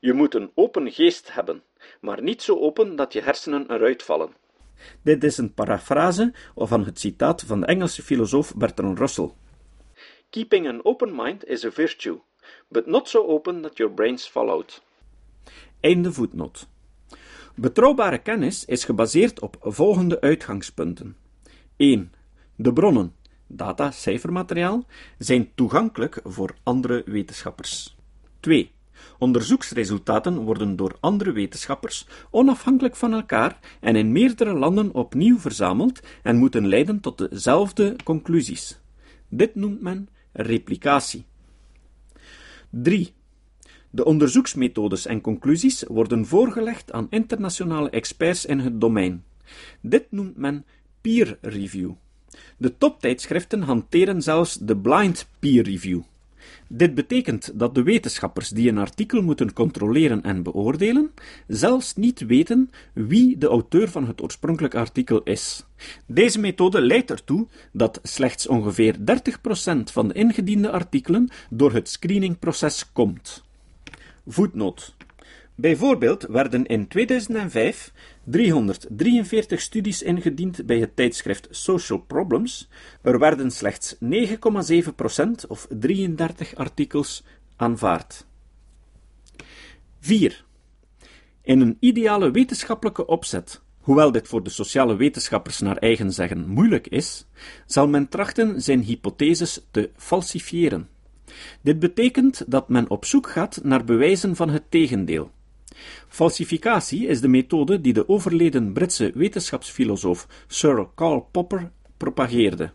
Je 0.00 0.12
moet 0.12 0.34
een 0.34 0.50
open 0.54 0.90
geest 0.92 1.34
hebben 1.34 1.62
maar 2.00 2.22
niet 2.22 2.42
zo 2.42 2.58
open 2.58 2.96
dat 2.96 3.12
je 3.12 3.20
hersenen 3.20 3.70
eruit 3.70 4.02
vallen. 4.02 4.34
Dit 5.02 5.24
is 5.24 5.38
een 5.38 5.54
parafrase 5.54 6.32
van 6.54 6.84
het 6.84 7.00
citaat 7.00 7.42
van 7.42 7.60
de 7.60 7.66
Engelse 7.66 8.02
filosoof 8.02 8.54
Bertrand 8.56 8.98
Russell. 8.98 9.30
Keeping 10.30 10.68
an 10.68 10.84
open 10.84 11.14
mind 11.14 11.44
is 11.44 11.64
a 11.64 11.70
virtue, 11.70 12.18
but 12.68 12.86
not 12.86 13.08
so 13.08 13.26
open 13.26 13.62
that 13.62 13.76
your 13.76 13.92
brains 13.92 14.26
fall 14.26 14.50
out. 14.50 14.82
Einde 15.80 16.12
voetnoot. 16.12 16.68
Betrouwbare 17.56 18.18
kennis 18.18 18.64
is 18.64 18.84
gebaseerd 18.84 19.40
op 19.40 19.56
volgende 19.60 20.20
uitgangspunten. 20.20 21.16
1. 21.76 22.12
De 22.56 22.72
bronnen, 22.72 23.14
data, 23.46 23.90
cijfermateriaal, 23.90 24.84
zijn 25.18 25.54
toegankelijk 25.54 26.20
voor 26.24 26.54
andere 26.62 27.02
wetenschappers. 27.06 27.96
2. 28.40 28.72
Onderzoeksresultaten 29.18 30.38
worden 30.38 30.76
door 30.76 30.96
andere 31.00 31.32
wetenschappers 31.32 32.06
onafhankelijk 32.30 32.96
van 32.96 33.12
elkaar 33.12 33.58
en 33.80 33.96
in 33.96 34.12
meerdere 34.12 34.54
landen 34.54 34.94
opnieuw 34.94 35.38
verzameld 35.38 36.00
en 36.22 36.36
moeten 36.36 36.66
leiden 36.68 37.00
tot 37.00 37.18
dezelfde 37.30 37.96
conclusies. 38.04 38.80
Dit 39.28 39.54
noemt 39.54 39.80
men 39.80 40.08
replicatie. 40.32 41.24
3. 42.70 43.14
De 43.94 44.04
onderzoeksmethodes 44.04 45.06
en 45.06 45.20
conclusies 45.20 45.84
worden 45.88 46.26
voorgelegd 46.26 46.92
aan 46.92 47.06
internationale 47.10 47.90
experts 47.90 48.46
in 48.46 48.58
het 48.58 48.80
domein. 48.80 49.24
Dit 49.80 50.06
noemt 50.10 50.36
men 50.36 50.64
peer 51.00 51.38
review. 51.40 51.90
De 52.56 52.78
toptijdschriften 52.78 53.62
hanteren 53.62 54.22
zelfs 54.22 54.58
de 54.58 54.76
blind 54.76 55.28
peer 55.38 55.62
review. 55.62 56.00
Dit 56.68 56.94
betekent 56.94 57.58
dat 57.58 57.74
de 57.74 57.82
wetenschappers 57.82 58.48
die 58.48 58.68
een 58.68 58.78
artikel 58.78 59.22
moeten 59.22 59.52
controleren 59.52 60.22
en 60.22 60.42
beoordelen, 60.42 61.10
zelfs 61.46 61.94
niet 61.94 62.20
weten 62.20 62.70
wie 62.92 63.38
de 63.38 63.46
auteur 63.46 63.88
van 63.88 64.06
het 64.06 64.22
oorspronkelijke 64.22 64.78
artikel 64.78 65.22
is. 65.22 65.64
Deze 66.06 66.40
methode 66.40 66.80
leidt 66.80 67.10
ertoe 67.10 67.46
dat 67.72 68.00
slechts 68.02 68.46
ongeveer 68.46 68.96
30% 68.98 69.02
van 69.92 70.08
de 70.08 70.14
ingediende 70.14 70.70
artikelen 70.70 71.28
door 71.50 71.72
het 71.72 71.88
screeningproces 71.88 72.92
komt. 72.92 73.44
Voetnoot. 74.26 74.96
Bijvoorbeeld 75.56 76.22
werden 76.22 76.66
in 76.66 76.88
2005 76.88 77.92
343 78.24 79.60
studies 79.60 80.02
ingediend 80.02 80.66
bij 80.66 80.78
het 80.78 80.96
tijdschrift 80.96 81.48
Social 81.50 81.98
Problems. 81.98 82.68
Er 83.02 83.18
werden 83.18 83.50
slechts 83.50 83.96
9,7% 84.04 85.48
of 85.48 85.66
33 85.70 86.54
artikels 86.54 87.24
aanvaard. 87.56 88.26
4. 90.00 90.44
In 91.42 91.60
een 91.60 91.76
ideale 91.80 92.30
wetenschappelijke 92.30 93.06
opzet, 93.06 93.62
hoewel 93.80 94.12
dit 94.12 94.28
voor 94.28 94.42
de 94.42 94.50
sociale 94.50 94.96
wetenschappers 94.96 95.60
naar 95.60 95.76
eigen 95.76 96.12
zeggen 96.12 96.48
moeilijk 96.48 96.86
is, 96.86 97.26
zal 97.66 97.88
men 97.88 98.08
trachten 98.08 98.62
zijn 98.62 98.82
hypotheses 98.82 99.60
te 99.70 99.90
falsifiëren. 99.96 100.88
Dit 101.62 101.78
betekent 101.78 102.44
dat 102.46 102.68
men 102.68 102.90
op 102.90 103.04
zoek 103.04 103.30
gaat 103.30 103.60
naar 103.62 103.84
bewijzen 103.84 104.36
van 104.36 104.48
het 104.48 104.62
tegendeel. 104.68 105.30
Falsificatie 106.08 107.06
is 107.06 107.20
de 107.20 107.28
methode 107.28 107.80
die 107.80 107.92
de 107.92 108.08
overleden 108.08 108.72
Britse 108.72 109.12
wetenschapsfilosoof 109.14 110.28
Sir 110.46 110.86
Karl 110.94 111.28
Popper 111.30 111.70
propageerde. 111.96 112.72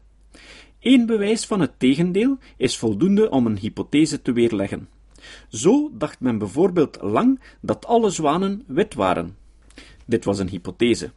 Eén 0.80 1.06
bewijs 1.06 1.46
van 1.46 1.60
het 1.60 1.80
tegendeel 1.80 2.38
is 2.58 2.78
voldoende 2.78 3.30
om 3.30 3.46
een 3.46 3.58
hypothese 3.58 4.22
te 4.22 4.32
weerleggen. 4.32 4.90
Zo 5.50 5.92
dacht 5.94 6.20
men 6.20 6.38
bijvoorbeeld 6.38 6.98
lang 7.02 7.40
dat 7.62 7.86
alle 7.86 8.10
zwanen 8.10 8.64
wit 8.68 8.94
waren. 8.94 9.38
Dit 10.06 10.26
was 10.26 10.40
een 10.40 10.50
hypothese. 10.50 11.12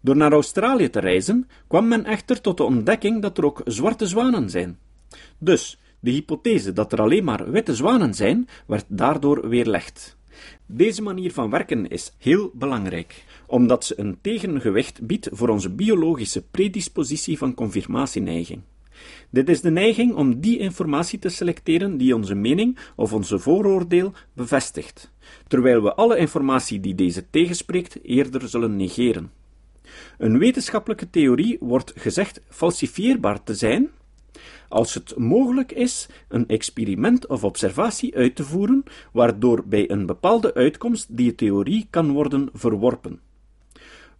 Door 0.00 0.16
naar 0.16 0.32
Australië 0.32 0.90
te 0.90 1.00
reizen, 1.00 1.48
kwam 1.66 1.88
men 1.88 2.04
echter 2.04 2.40
tot 2.40 2.56
de 2.56 2.62
ontdekking 2.62 3.22
dat 3.22 3.38
er 3.38 3.44
ook 3.44 3.60
zwarte 3.64 4.06
zwanen 4.06 4.50
zijn. 4.50 4.78
Dus, 5.38 5.78
de 6.02 6.10
hypothese 6.10 6.72
dat 6.72 6.92
er 6.92 7.00
alleen 7.00 7.24
maar 7.24 7.50
witte 7.50 7.74
zwanen 7.74 8.14
zijn, 8.14 8.48
werd 8.66 8.84
daardoor 8.88 9.48
weerlegd. 9.48 10.16
Deze 10.66 11.02
manier 11.02 11.32
van 11.32 11.50
werken 11.50 11.88
is 11.88 12.14
heel 12.18 12.50
belangrijk, 12.54 13.24
omdat 13.46 13.84
ze 13.84 14.00
een 14.00 14.18
tegengewicht 14.20 15.06
biedt 15.06 15.28
voor 15.32 15.48
onze 15.48 15.70
biologische 15.70 16.42
predispositie 16.42 17.38
van 17.38 17.54
confirmatieneiging. 17.54 18.60
Dit 19.30 19.48
is 19.48 19.60
de 19.60 19.70
neiging 19.70 20.14
om 20.14 20.40
die 20.40 20.58
informatie 20.58 21.18
te 21.18 21.28
selecteren 21.28 21.96
die 21.96 22.14
onze 22.14 22.34
mening 22.34 22.78
of 22.96 23.12
onze 23.12 23.38
vooroordeel 23.38 24.12
bevestigt, 24.32 25.12
terwijl 25.48 25.82
we 25.82 25.94
alle 25.94 26.16
informatie 26.16 26.80
die 26.80 26.94
deze 26.94 27.30
tegenspreekt 27.30 28.04
eerder 28.04 28.48
zullen 28.48 28.76
negeren. 28.76 29.30
Een 30.18 30.38
wetenschappelijke 30.38 31.10
theorie 31.10 31.56
wordt 31.60 31.92
gezegd 31.96 32.40
falsifieerbaar 32.48 33.42
te 33.42 33.54
zijn 33.54 33.90
als 34.72 34.94
het 34.94 35.16
mogelijk 35.16 35.72
is 35.72 36.08
een 36.28 36.48
experiment 36.48 37.26
of 37.26 37.44
observatie 37.44 38.14
uit 38.16 38.36
te 38.36 38.44
voeren, 38.44 38.84
waardoor 39.12 39.66
bij 39.66 39.90
een 39.90 40.06
bepaalde 40.06 40.54
uitkomst 40.54 41.16
die 41.16 41.34
theorie 41.34 41.86
kan 41.90 42.12
worden 42.12 42.48
verworpen. 42.52 43.22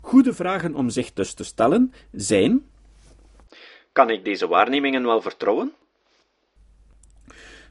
Goede 0.00 0.32
vragen 0.32 0.74
om 0.74 0.90
zich 0.90 1.12
dus 1.12 1.34
te 1.34 1.44
stellen 1.44 1.92
zijn: 2.12 2.70
Kan 3.92 4.10
ik 4.10 4.24
deze 4.24 4.48
waarnemingen 4.48 5.04
wel 5.04 5.20
vertrouwen? 5.20 5.72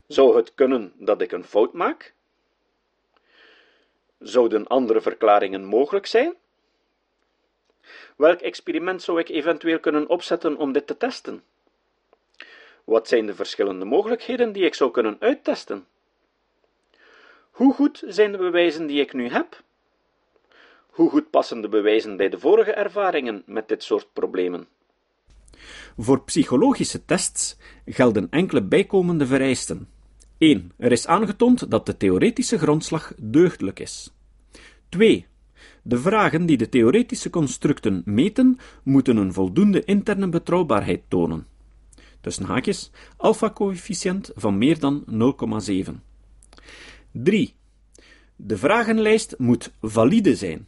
Zou 0.07 0.35
het 0.35 0.53
kunnen 0.53 0.93
dat 0.97 1.21
ik 1.21 1.31
een 1.31 1.43
fout 1.43 1.73
maak? 1.73 2.13
Zouden 4.19 4.67
andere 4.67 5.01
verklaringen 5.01 5.65
mogelijk 5.65 6.05
zijn? 6.05 6.35
Welk 8.17 8.39
experiment 8.39 9.01
zou 9.01 9.19
ik 9.19 9.29
eventueel 9.29 9.79
kunnen 9.79 10.09
opzetten 10.09 10.57
om 10.57 10.71
dit 10.71 10.88
te 10.88 10.97
testen? 10.97 11.43
Wat 12.91 13.07
zijn 13.07 13.25
de 13.25 13.36
verschillende 13.36 13.86
mogelijkheden 13.86 14.51
die 14.51 14.65
ik 14.65 14.74
zou 14.74 14.91
kunnen 14.91 15.17
uittesten? 15.19 15.86
Hoe 17.51 17.74
goed 17.74 18.03
zijn 18.07 18.31
de 18.31 18.38
bewijzen 18.38 18.88
die 18.88 19.00
ik 19.01 19.13
nu 19.13 19.29
heb? 19.29 19.63
Hoe 20.89 21.10
goed 21.10 21.29
passen 21.29 21.62
de 21.62 21.69
bewijzen 21.69 22.17
bij 22.17 22.29
de 22.29 22.39
vorige 22.39 22.71
ervaringen 22.71 23.43
met 23.45 23.67
dit 23.67 23.83
soort 23.83 24.07
problemen? 24.13 24.67
Voor 25.98 26.24
psychologische 26.24 27.05
tests 27.05 27.57
gelden 27.86 28.27
enkele 28.29 28.63
bijkomende 28.63 29.25
vereisten. 29.25 29.89
1. 30.38 30.71
Er 30.77 30.91
is 30.91 31.07
aangetoond 31.07 31.71
dat 31.71 31.86
de 31.86 31.98
theoretische 31.98 32.57
grondslag 32.57 33.13
deugdelijk 33.17 33.79
is. 33.79 34.13
2. 34.89 35.27
De 35.83 35.98
vragen 35.98 36.45
die 36.45 36.57
de 36.57 36.69
theoretische 36.69 37.29
constructen 37.29 38.01
meten, 38.05 38.60
moeten 38.83 39.17
een 39.17 39.33
voldoende 39.33 39.83
interne 39.83 40.29
betrouwbaarheid 40.29 41.01
tonen 41.07 41.50
tussen 42.21 42.45
haakjes, 42.45 42.91
alpha-coëfficiënt 43.17 44.31
van 44.35 44.57
meer 44.57 44.79
dan 44.79 45.03
0,7. 45.07 45.91
3. 47.11 47.55
De 48.35 48.57
vragenlijst 48.57 49.35
moet 49.37 49.71
valide 49.81 50.35
zijn. 50.35 50.67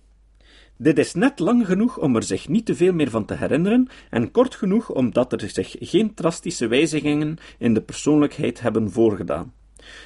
Dit 0.77 0.97
is 0.97 1.13
net 1.13 1.39
lang 1.39 1.65
genoeg 1.65 1.97
om 1.97 2.15
er 2.15 2.23
zich 2.23 2.47
niet 2.47 2.65
te 2.65 2.75
veel 2.75 2.93
meer 2.93 3.09
van 3.09 3.25
te 3.25 3.33
herinneren 3.33 3.87
en 4.09 4.31
kort 4.31 4.55
genoeg 4.55 4.91
omdat 4.91 5.33
er 5.33 5.49
zich 5.49 5.75
geen 5.79 6.13
drastische 6.13 6.67
wijzigingen 6.67 7.37
in 7.57 7.73
de 7.73 7.81
persoonlijkheid 7.81 8.61
hebben 8.61 8.91
voorgedaan. 8.91 9.53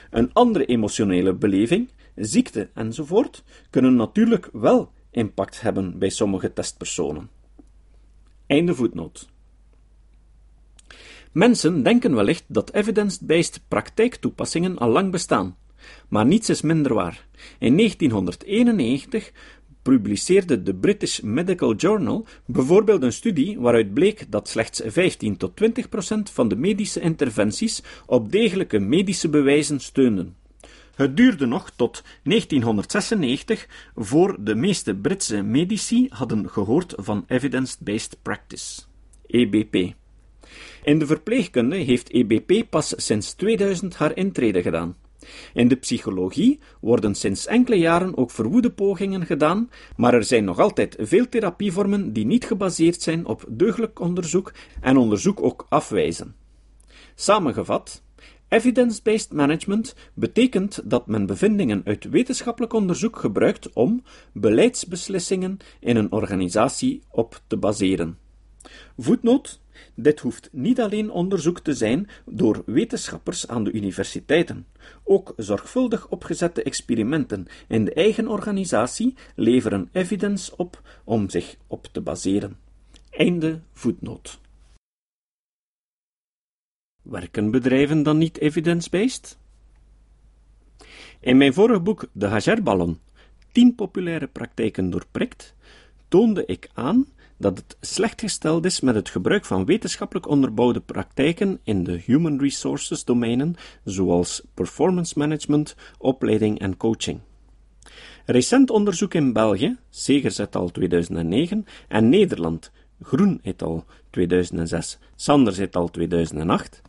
Een 0.10 0.34
andere 0.34 0.66
emotionele 0.66 1.34
beleving, 1.34 1.90
ziekte 2.16 2.70
enzovoort, 2.74 3.44
kunnen 3.70 3.96
natuurlijk 3.96 4.50
wel 4.52 4.92
impact 5.12 5.62
hebben 5.62 6.00
bij 6.00 6.10
sommige 6.10 6.54
testpersonen. 6.54 7.33
Einde 8.48 8.76
voetnoot. 8.76 9.30
Mensen 11.32 11.84
denken 11.84 12.16
wellicht 12.16 12.44
dat 12.48 12.74
evidence-based 12.74 13.62
praktijktoepassingen 13.68 14.78
al 14.78 14.90
lang 14.90 15.12
bestaan, 15.12 15.58
maar 16.10 16.26
niets 16.26 16.50
is 16.50 16.62
minder 16.62 16.94
waar. 16.94 17.28
In 17.60 17.78
1991 17.78 19.32
publiceerde 19.82 20.64
de 20.64 20.74
British 20.74 21.20
Medical 21.20 21.76
Journal 21.76 22.26
bijvoorbeeld 22.46 23.04
een 23.04 23.14
studie 23.14 23.60
waaruit 23.60 23.94
bleek 23.94 24.32
dat 24.32 24.50
slechts 24.50 24.82
15 24.86 25.38
tot 25.38 25.56
20 25.56 25.90
procent 25.90 26.30
van 26.30 26.48
de 26.48 26.56
medische 26.56 27.00
interventies 27.00 27.84
op 28.06 28.32
degelijke 28.32 28.80
medische 28.80 29.30
bewijzen 29.30 29.80
steunden. 29.80 30.36
Het 30.96 31.18
duurde 31.18 31.46
nog 31.46 31.70
tot 31.70 32.04
1996 32.24 33.68
voor 33.96 34.38
de 34.40 34.56
meeste 34.56 34.96
Britse 34.96 35.42
medici 35.42 36.08
hadden 36.10 36.50
gehoord 36.50 36.94
van 36.98 37.26
Evidence-Based 37.28 38.18
Practice, 38.22 38.82
EBP. 39.28 39.94
In 40.84 41.00
de 41.00 41.06
verpleegkunde 41.06 41.76
heeft 41.76 42.10
EBP 42.10 42.70
pas 42.70 42.94
sinds 42.98 43.34
2000 43.34 43.96
haar 43.96 44.16
intrede 44.16 44.62
gedaan. 44.62 44.96
In 45.54 45.68
de 45.68 45.76
psychologie 45.76 46.60
worden 46.82 47.16
sinds 47.16 47.46
enkele 47.46 47.78
jaren 47.78 48.18
ook 48.18 48.32
verwoede 48.32 48.72
pogingen 48.72 49.26
gedaan, 49.26 49.70
maar 49.96 50.14
er 50.14 50.24
zijn 50.24 50.44
nog 50.44 50.60
altijd 50.60 50.96
veel 51.00 51.30
therapievormen 51.30 52.14
die 52.14 52.26
niet 52.26 52.46
gebaseerd 52.46 53.02
zijn 53.02 53.26
op 53.26 53.46
deugdelijk 53.48 54.00
onderzoek 54.00 54.54
en 54.82 54.98
onderzoek 54.98 55.42
ook 55.42 55.66
afwijzen. 55.70 56.36
Samengevat, 57.16 58.04
Evidence-based 58.54 59.32
management 59.32 59.96
betekent 60.14 60.82
dat 60.84 61.08
men 61.08 61.26
bevindingen 61.26 61.82
uit 61.86 62.10
wetenschappelijk 62.10 62.74
onderzoek 62.74 63.18
gebruikt 63.18 63.74
om 63.74 64.04
beleidsbeslissingen 64.34 65.58
in 65.80 65.96
een 65.96 66.12
organisatie 66.12 67.02
op 67.10 67.42
te 67.48 67.58
baseren. 67.58 68.18
Voetnoot 68.98 69.60
dit 69.96 70.20
hoeft 70.20 70.50
niet 70.52 70.82
alleen 70.82 71.12
onderzoek 71.12 71.60
te 71.60 71.74
zijn 71.74 72.10
door 72.26 72.64
wetenschappers 72.66 73.48
aan 73.48 73.64
de 73.64 73.72
universiteiten. 73.72 74.66
Ook 75.04 75.34
zorgvuldig 75.38 76.08
opgezette 76.10 76.64
experimenten 76.64 77.48
in 77.68 77.86
de 77.86 77.94
eigen 77.94 78.28
organisatie 78.28 79.16
leveren 79.36 79.90
evidence 79.92 80.58
op 80.58 80.82
om 81.04 81.30
zich 81.30 81.56
op 81.68 81.88
te 81.92 82.02
baseren. 82.02 82.58
Einde 83.10 83.60
voetnoot. 83.74 84.42
Werken 87.04 87.52
bedrijven 87.52 88.04
dan 88.04 88.18
niet 88.18 88.40
evidence-based? 88.40 89.38
In 91.20 91.38
mijn 91.38 91.54
vorige 91.54 91.80
boek 91.80 92.08
De 92.12 92.28
Hagerballon, 92.28 93.00
10 93.52 93.76
populaire 93.76 94.28
praktijken 94.28 94.90
doorprikt, 94.90 95.56
toonde 96.08 96.46
ik 96.46 96.70
aan 96.74 97.08
dat 97.38 97.58
het 97.58 97.78
slecht 97.82 98.22
gesteld 98.22 98.66
is 98.66 98.82
met 98.82 98.96
het 98.96 99.10
gebruik 99.10 99.46
van 99.46 99.66
wetenschappelijk 99.66 100.28
onderbouwde 100.28 100.80
praktijken 100.80 101.60
in 101.64 101.84
de 101.84 102.02
human 102.06 102.40
resources 102.40 103.04
domeinen, 103.04 103.56
zoals 103.84 104.44
performance 104.54 105.20
management, 105.20 105.76
opleiding 105.98 106.60
en 106.60 106.78
coaching. 106.78 107.20
Recent 108.26 108.70
onderzoek 108.70 109.14
in 109.14 109.34
België, 109.34 109.78
Segers 109.90 110.40
et 110.40 110.56
al. 110.56 110.72
2009, 110.72 111.66
en 111.88 112.10
Nederland, 112.10 112.72
Groen 113.02 113.40
et 113.44 113.62
al. 113.62 113.86
2006, 114.14 114.98
Sanders 115.16 115.58
et 115.58 115.76
al. 115.76 115.90
2008, 115.90 116.82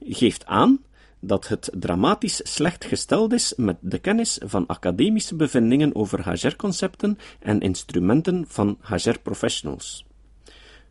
geeft 0.00 0.46
aan 0.46 0.84
dat 1.20 1.48
het 1.48 1.70
dramatisch 1.74 2.40
slecht 2.44 2.84
gesteld 2.84 3.32
is 3.32 3.54
met 3.56 3.76
de 3.80 3.98
kennis 3.98 4.40
van 4.44 4.66
academische 4.66 5.34
bevindingen 5.34 5.94
over 5.94 6.30
HR-concepten 6.30 7.18
en 7.40 7.60
instrumenten 7.60 8.44
van 8.48 8.78
HR-professionals. 8.82 10.04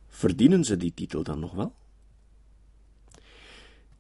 Verdienen 0.08 0.64
ze 0.64 0.78
die 0.78 0.94
titel 0.94 1.24
dan 1.24 1.40
nog 1.40 1.54
wel? 1.54 1.74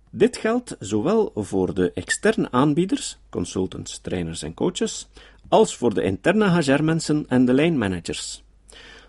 Dit 0.09 0.37
geldt 0.37 0.75
zowel 0.79 1.31
voor 1.35 1.73
de 1.73 1.91
externe 1.93 2.51
aanbieders, 2.51 3.17
consultants, 3.29 3.99
trainers 3.99 4.41
en 4.41 4.53
coaches, 4.53 5.07
als 5.47 5.75
voor 5.75 5.93
de 5.93 6.03
interne 6.03 6.61
HR-mensen 6.61 7.25
en 7.27 7.45
de 7.45 7.53
lijnmanagers. 7.53 8.44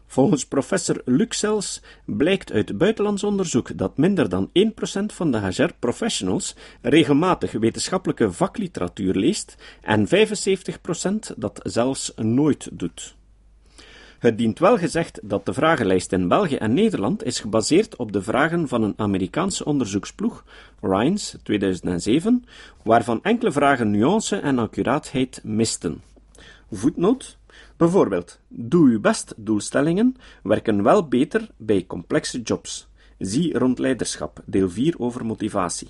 Volgens 0.06 0.46
professor 0.46 1.02
Luxels 1.04 1.82
blijkt 2.04 2.52
uit 2.52 2.78
buitenlands 2.78 3.24
onderzoek 3.24 3.78
dat 3.78 3.96
minder 3.96 4.28
dan 4.28 4.48
1% 4.48 4.50
van 5.06 5.30
de 5.30 5.38
HR-professionals 5.38 6.54
regelmatig 6.82 7.52
wetenschappelijke 7.52 8.32
vakliteratuur 8.32 9.14
leest 9.14 9.56
en 9.80 10.06
75% 10.06 10.10
dat 11.36 11.60
zelfs 11.62 12.12
nooit 12.16 12.68
doet. 12.72 13.16
Het 14.18 14.38
dient 14.38 14.58
wel 14.58 14.78
gezegd 14.78 15.20
dat 15.22 15.46
de 15.46 15.52
vragenlijst 15.52 16.12
in 16.12 16.28
België 16.28 16.56
en 16.56 16.74
Nederland 16.74 17.24
is 17.24 17.40
gebaseerd 17.40 17.96
op 17.96 18.12
de 18.12 18.22
vragen 18.22 18.68
van 18.68 18.82
een 18.82 18.94
Amerikaanse 18.96 19.64
onderzoeksploeg, 19.64 20.44
Rhines 20.80 21.36
2007, 21.42 22.44
waarvan 22.82 23.22
enkele 23.22 23.52
vragen 23.52 23.90
nuance 23.90 24.36
en 24.36 24.58
accuraatheid 24.58 25.40
misten. 25.44 26.02
Voetnoot 26.70 27.38
Bijvoorbeeld, 27.76 28.40
doe 28.48 28.88
uw 28.88 29.00
best 29.00 29.34
doelstellingen 29.36 30.16
werken 30.42 30.82
wel 30.82 31.08
beter 31.08 31.50
bij 31.56 31.86
complexe 31.86 32.42
jobs. 32.42 32.88
Zie 33.18 33.58
rond 33.58 33.78
leiderschap, 33.78 34.42
deel 34.46 34.70
4 34.70 34.94
over 34.98 35.26
motivatie. 35.26 35.88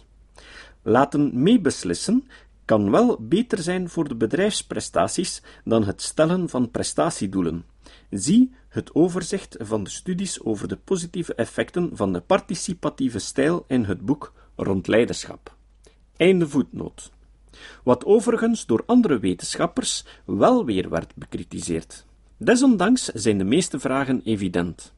Laten 0.82 1.42
meebeslissen 1.42 2.28
kan 2.64 2.90
wel 2.90 3.16
beter 3.20 3.58
zijn 3.58 3.88
voor 3.88 4.08
de 4.08 4.14
bedrijfsprestaties 4.14 5.42
dan 5.64 5.84
het 5.84 6.02
stellen 6.02 6.48
van 6.48 6.70
prestatiedoelen. 6.70 7.64
Zie 8.10 8.54
het 8.68 8.94
overzicht 8.94 9.56
van 9.58 9.84
de 9.84 9.90
studies 9.90 10.42
over 10.42 10.68
de 10.68 10.76
positieve 10.76 11.34
effecten 11.34 11.90
van 11.92 12.12
de 12.12 12.20
participatieve 12.20 13.18
stijl 13.18 13.64
in 13.68 13.84
het 13.84 14.00
boek 14.00 14.32
Rond 14.56 14.86
leiderschap. 14.86 15.54
Einde 16.16 16.48
voetnoot 16.48 17.10
wat 17.82 18.04
overigens 18.04 18.66
door 18.66 18.82
andere 18.86 19.18
wetenschappers 19.18 20.04
wel 20.24 20.64
weer 20.64 20.88
werd 20.88 21.12
bekritiseerd. 21.14 22.04
Desondanks 22.36 23.04
zijn 23.04 23.38
de 23.38 23.44
meeste 23.44 23.78
vragen 23.78 24.20
evident. 24.24 24.92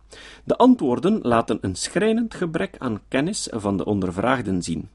De 0.44 0.57
antwoorden 0.57 1.21
laten 1.23 1.59
een 1.61 1.77
schrijnend 1.77 2.35
gebrek 2.35 2.75
aan 2.79 3.01
kennis 3.09 3.49
van 3.51 3.77
de 3.77 3.85
ondervraagden 3.85 4.62
zien. 4.62 4.88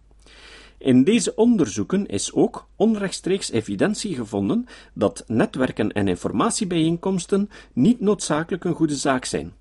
In 0.77 1.03
deze 1.03 1.35
onderzoeken 1.35 2.05
is 2.05 2.33
ook 2.33 2.67
onrechtstreeks 2.75 3.51
evidentie 3.51 4.15
gevonden 4.15 4.65
dat 4.93 5.23
netwerken 5.27 5.91
en 5.91 6.07
informatiebijeenkomsten 6.07 7.49
niet 7.73 7.99
noodzakelijk 7.99 8.63
een 8.63 8.75
goede 8.75 8.95
zaak 8.95 9.25
zijn. 9.25 9.53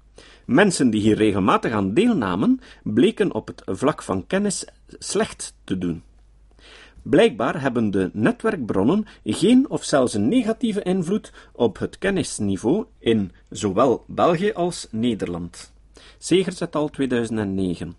Mensen 0.44 0.90
die 0.90 1.00
hier 1.00 1.16
regelmatig 1.16 1.72
aan 1.72 1.94
deelnamen, 1.94 2.60
bleken 2.82 3.34
op 3.34 3.46
het 3.46 3.62
vlak 3.66 4.02
van 4.02 4.26
kennis 4.26 4.64
slecht 4.98 5.54
te 5.64 5.78
doen. 5.78 6.02
Blijkbaar 7.02 7.60
hebben 7.60 7.90
de 7.90 8.10
netwerkbronnen 8.12 9.06
geen 9.24 9.70
of 9.70 9.84
zelfs 9.84 10.14
een 10.14 10.28
negatieve 10.28 10.82
invloed 10.82 11.32
op 11.52 11.78
het 11.78 11.98
kennisniveau 11.98 12.84
in 12.98 13.32
zowel 13.50 14.04
België 14.06 14.52
als 14.52 14.88
Nederland. 14.90 15.72
Segers 16.18 16.60
et 16.60 16.76
al. 16.76 16.88
2009. 16.88 17.94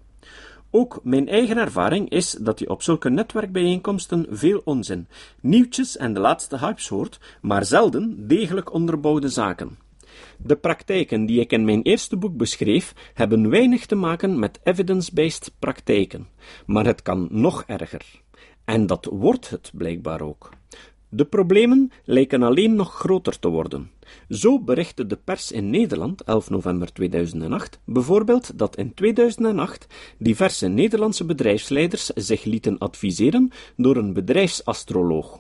Ook 0.76 1.00
mijn 1.04 1.28
eigen 1.28 1.58
ervaring 1.58 2.10
is 2.10 2.32
dat 2.32 2.60
je 2.60 2.70
op 2.70 2.82
zulke 2.82 3.10
netwerkbijeenkomsten 3.10 4.26
veel 4.30 4.62
onzin, 4.64 5.08
nieuwtjes 5.42 5.98
en 5.98 6.14
de 6.14 6.20
laatste 6.20 6.58
hypes 6.58 6.88
hoort, 6.88 7.20
maar 7.42 7.66
zelden 7.66 8.28
degelijk 8.28 8.74
onderbouwde 8.74 9.30
zaken. 9.30 9.78
De 10.38 10.56
praktijken 10.56 11.26
die 11.26 11.40
ik 11.40 11.52
in 11.52 11.66
mijn 11.66 11.82
eerste 11.82 12.18
boek 12.18 12.38
beschreef, 12.38 12.94
hebben 13.14 13.50
weinig 13.50 13.86
te 13.86 13.96
maken 13.96 14.40
met 14.40 14.60
evidence-based 14.64 15.52
praktijken, 15.60 16.28
maar 16.66 16.86
het 16.86 17.02
kan 17.02 17.28
nog 17.32 17.64
erger. 17.68 18.23
En 18.66 18.88
dat 18.88 19.06
wordt 19.12 19.50
het 19.50 19.72
blijkbaar 19.74 20.22
ook. 20.22 20.50
De 21.10 21.26
problemen 21.26 21.92
lijken 22.04 22.44
alleen 22.44 22.76
nog 22.76 22.94
groter 22.94 23.40
te 23.40 23.48
worden. 23.48 23.92
Zo 24.30 24.60
berichtte 24.60 25.08
de 25.08 25.16
pers 25.16 25.52
in 25.52 25.70
Nederland, 25.70 26.24
11 26.24 26.50
november 26.50 26.94
2008, 26.94 27.80
bijvoorbeeld 27.86 28.58
dat 28.58 28.76
in 28.76 28.94
2008 28.94 29.88
diverse 30.18 30.68
Nederlandse 30.68 31.26
bedrijfsleiders 31.26 32.06
zich 32.06 32.44
lieten 32.44 32.78
adviseren 32.78 33.52
door 33.76 33.96
een 33.96 34.14
bedrijfsastroloog. 34.14 35.40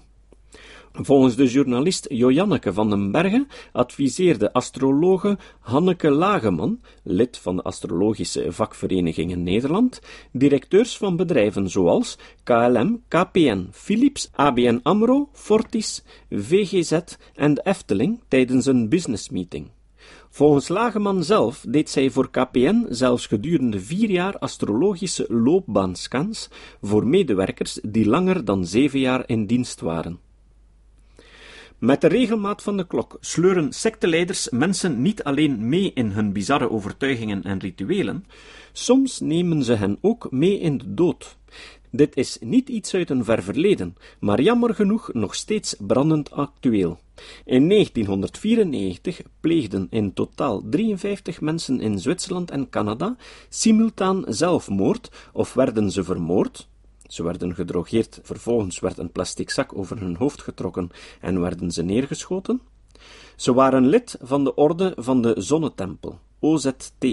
Volgens 1.01 1.36
de 1.36 1.47
journalist 1.47 2.06
Joanneke 2.10 2.73
van 2.73 2.89
den 2.89 3.12
Bergen 3.12 3.47
adviseerde 3.71 4.53
astrologe 4.53 5.38
Hanneke 5.60 6.12
Lageman, 6.12 6.79
lid 7.03 7.38
van 7.38 7.56
de 7.56 7.62
Astrologische 7.62 8.51
Vakvereniging 8.51 9.32
in 9.32 9.43
Nederland, 9.43 10.01
directeurs 10.32 10.97
van 10.97 11.15
bedrijven 11.15 11.69
zoals 11.69 12.17
KLM, 12.43 13.01
KPN, 13.08 13.67
Philips, 13.71 14.29
ABN 14.34 14.79
AMRO, 14.84 15.29
Fortis, 15.32 16.03
VGZ 16.29 16.99
en 17.36 17.53
de 17.53 17.62
Efteling 17.63 18.19
tijdens 18.27 18.65
een 18.65 18.89
businessmeeting. 18.89 19.69
Volgens 20.29 20.67
Lageman 20.67 21.23
zelf 21.23 21.65
deed 21.67 21.89
zij 21.89 22.10
voor 22.10 22.29
KPN 22.29 22.86
zelfs 22.89 23.25
gedurende 23.25 23.79
vier 23.79 24.10
jaar 24.10 24.38
astrologische 24.38 25.25
loopbaanscans 25.29 26.49
voor 26.82 27.08
medewerkers 27.08 27.79
die 27.84 28.06
langer 28.06 28.45
dan 28.45 28.65
zeven 28.65 28.99
jaar 28.99 29.23
in 29.25 29.45
dienst 29.45 29.82
waren. 29.82 30.19
Met 31.84 32.02
de 32.02 32.08
regelmaat 32.08 32.62
van 32.62 32.78
de 32.78 32.88
klok 32.88 33.17
sleuren 33.19 33.74
secteleiders 33.74 34.50
mensen 34.50 35.02
niet 35.02 35.24
alleen 35.24 35.69
mee 35.69 35.91
in 35.93 36.12
hun 36.12 36.34
bizarre 36.34 36.69
overtuigingen 36.69 37.43
en 37.43 37.60
rituelen, 37.60 38.26
soms 38.72 39.19
nemen 39.19 39.63
ze 39.63 39.74
hen 39.74 39.98
ook 40.02 40.32
mee 40.32 40.60
in 40.60 40.78
de 40.78 40.93
dood. 40.93 41.38
Dit 41.91 42.15
is 42.15 42.38
niet 42.41 42.69
iets 42.69 42.93
uit 42.93 43.10
een 43.10 43.24
ver 43.24 43.43
verleden, 43.43 43.96
maar 44.19 44.41
jammer 44.41 44.76
genoeg 44.76 45.13
nog 45.13 45.36
steeds 45.36 45.76
brandend 45.80 46.32
actueel. 46.32 47.00
In 47.46 47.69
1994 47.69 49.22
pleegden 49.39 49.88
in 49.89 50.13
totaal 50.13 50.62
53 50.69 51.41
mensen 51.41 51.80
in 51.80 52.00
Zwitserland 52.00 52.52
en 52.52 52.69
Canada 52.69 53.15
simultaan 53.50 54.24
zelfmoord 54.28 55.30
of 55.34 55.54
werden 55.54 55.91
ze 55.91 56.04
vermoord, 56.04 56.67
ze 57.13 57.23
werden 57.23 57.56
gedrogeerd, 57.56 58.19
vervolgens 58.23 58.80
werd 58.80 58.97
een 58.97 59.12
plastic 59.12 59.49
zak 59.49 59.78
over 59.78 59.99
hun 59.99 60.15
hoofd 60.15 60.41
getrokken 60.41 60.89
en 61.21 61.41
werden 61.41 61.71
ze 61.71 61.84
neergeschoten. 61.84 62.62
Ze 63.36 63.54
waren 63.54 63.88
lid 63.88 64.17
van 64.21 64.43
de 64.43 64.56
orde 64.56 64.93
van 64.95 65.21
de 65.21 65.36
Zonnetempel, 65.38 66.19
OZT. 66.39 67.06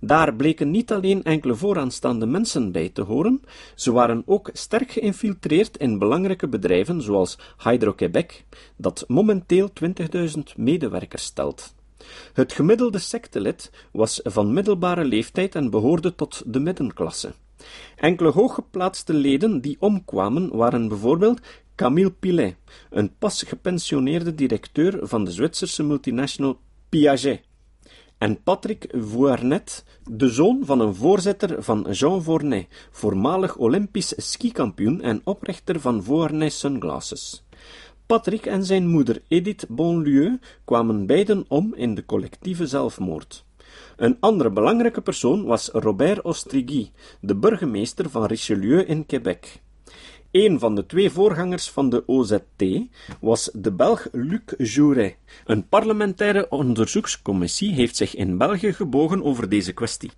Daar 0.00 0.34
bleken 0.34 0.70
niet 0.70 0.92
alleen 0.92 1.22
enkele 1.22 1.54
vooraanstaande 1.54 2.26
mensen 2.26 2.72
bij 2.72 2.88
te 2.88 3.02
horen, 3.02 3.42
ze 3.74 3.92
waren 3.92 4.22
ook 4.26 4.50
sterk 4.52 4.90
geïnfiltreerd 4.90 5.76
in 5.76 5.98
belangrijke 5.98 6.48
bedrijven 6.48 7.02
zoals 7.02 7.38
Hydro-Quebec, 7.62 8.44
dat 8.76 9.04
momenteel 9.08 9.70
20.000 10.36 10.42
medewerkers 10.56 11.24
stelt. 11.24 11.74
Het 12.32 12.52
gemiddelde 12.52 12.98
sectelid 12.98 13.70
was 13.92 14.20
van 14.22 14.52
middelbare 14.52 15.04
leeftijd 15.04 15.54
en 15.54 15.70
behoorde 15.70 16.14
tot 16.14 16.42
de 16.46 16.60
middenklasse. 16.60 17.32
Enkele 17.96 18.30
hooggeplaatste 18.30 19.14
leden 19.14 19.60
die 19.60 19.76
omkwamen 19.80 20.56
waren 20.56 20.88
bijvoorbeeld 20.88 21.40
Camille 21.74 22.10
Pilet, 22.10 22.56
een 22.90 23.16
pas 23.18 23.42
gepensioneerde 23.42 24.34
directeur 24.34 24.98
van 25.02 25.24
de 25.24 25.30
Zwitserse 25.30 25.82
multinational 25.82 26.58
Piaget, 26.88 27.40
en 28.22 28.42
Patrick 28.42 28.86
Voirnet, 28.96 29.84
de 30.10 30.28
zoon 30.28 30.62
van 30.64 30.80
een 30.80 30.94
voorzitter 30.94 31.62
van 31.62 31.86
Jean 31.90 32.22
Vournet, 32.22 32.66
voormalig 32.90 33.56
Olympisch 33.56 34.14
skikampioen 34.16 35.00
en 35.00 35.20
oprichter 35.24 35.80
van 35.80 36.02
Vournet 36.02 36.52
Sunglasses. 36.52 37.44
Patrick 38.06 38.46
en 38.46 38.64
zijn 38.64 38.88
moeder 38.88 39.22
Edith 39.28 39.66
Bonlieu 39.68 40.38
kwamen 40.64 41.06
beiden 41.06 41.44
om 41.48 41.74
in 41.74 41.94
de 41.94 42.04
collectieve 42.04 42.66
zelfmoord. 42.66 43.44
Een 43.96 44.16
andere 44.20 44.50
belangrijke 44.50 45.00
persoon 45.00 45.44
was 45.44 45.68
Robert 45.68 46.22
Ostrigui, 46.22 46.90
de 47.20 47.36
burgemeester 47.36 48.10
van 48.10 48.24
Richelieu 48.24 48.80
in 48.80 49.06
Quebec. 49.06 49.60
Een 50.30 50.58
van 50.58 50.74
de 50.74 50.86
twee 50.86 51.10
voorgangers 51.10 51.70
van 51.70 51.88
de 51.88 52.02
OZT 52.06 52.64
was 53.20 53.50
de 53.52 53.72
Belg 53.72 54.08
Luc 54.12 54.42
Jouret. 54.58 55.16
Een 55.44 55.68
parlementaire 55.68 56.48
onderzoekscommissie 56.48 57.72
heeft 57.72 57.96
zich 57.96 58.14
in 58.14 58.38
België 58.38 58.72
gebogen 58.72 59.24
over 59.24 59.48
deze 59.48 59.72
kwestie. 59.72 60.10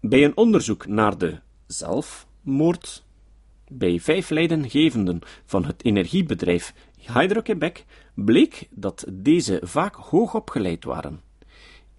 Bij 0.00 0.24
een 0.24 0.36
onderzoek 0.36 0.86
naar 0.86 1.18
de 1.18 1.40
zelfmoord 1.66 3.04
bij 3.68 4.00
vijf 4.00 4.30
leidinggevenden 4.30 5.20
van 5.44 5.64
het 5.64 5.84
energiebedrijf 5.84 6.74
Hydro-Quebec 6.98 7.84
bleek 8.14 8.68
dat 8.70 9.04
deze 9.12 9.60
vaak 9.62 9.94
hoog 9.94 10.34
opgeleid 10.34 10.84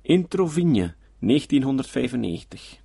Introvigne, 0.05 0.93
1995. 1.19 2.79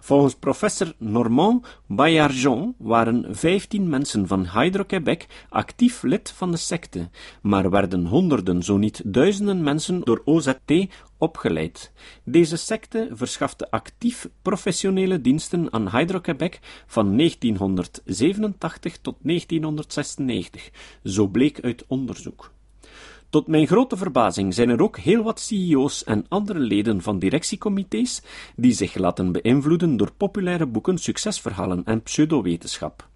Volgens 0.00 0.34
professor 0.34 0.94
Normand 0.98 1.66
Baillargeon 1.86 2.74
waren 2.78 3.36
vijftien 3.36 3.88
mensen 3.88 4.26
van 4.26 4.48
Hydro-Quebec 4.48 5.26
actief 5.48 6.02
lid 6.02 6.30
van 6.30 6.50
de 6.50 6.56
secte, 6.56 7.08
maar 7.42 7.70
werden 7.70 8.06
honderden, 8.06 8.62
zo 8.62 8.76
niet 8.76 9.02
duizenden 9.04 9.62
mensen 9.62 10.00
door 10.00 10.22
OZT 10.24 10.86
opgeleid. 11.18 11.92
Deze 12.24 12.56
secte 12.56 13.08
verschafte 13.12 13.70
actief 13.70 14.28
professionele 14.42 15.20
diensten 15.20 15.72
aan 15.72 15.90
Hydro-Quebec 15.90 16.58
van 16.86 17.16
1987 17.16 18.98
tot 18.98 19.16
1996, 19.22 20.70
zo 21.04 21.26
bleek 21.26 21.60
uit 21.60 21.84
onderzoek. 21.86 22.54
Tot 23.30 23.46
mijn 23.46 23.66
grote 23.66 23.96
verbazing 23.96 24.54
zijn 24.54 24.68
er 24.68 24.82
ook 24.82 24.98
heel 24.98 25.22
wat 25.22 25.40
CEO's 25.40 26.04
en 26.04 26.24
andere 26.28 26.58
leden 26.58 27.02
van 27.02 27.18
directiecomité's 27.18 28.22
die 28.56 28.72
zich 28.72 28.94
laten 28.94 29.32
beïnvloeden 29.32 29.96
door 29.96 30.12
populaire 30.16 30.66
boeken, 30.66 30.98
succesverhalen 30.98 31.84
en 31.84 32.02
pseudowetenschap. 32.02 33.08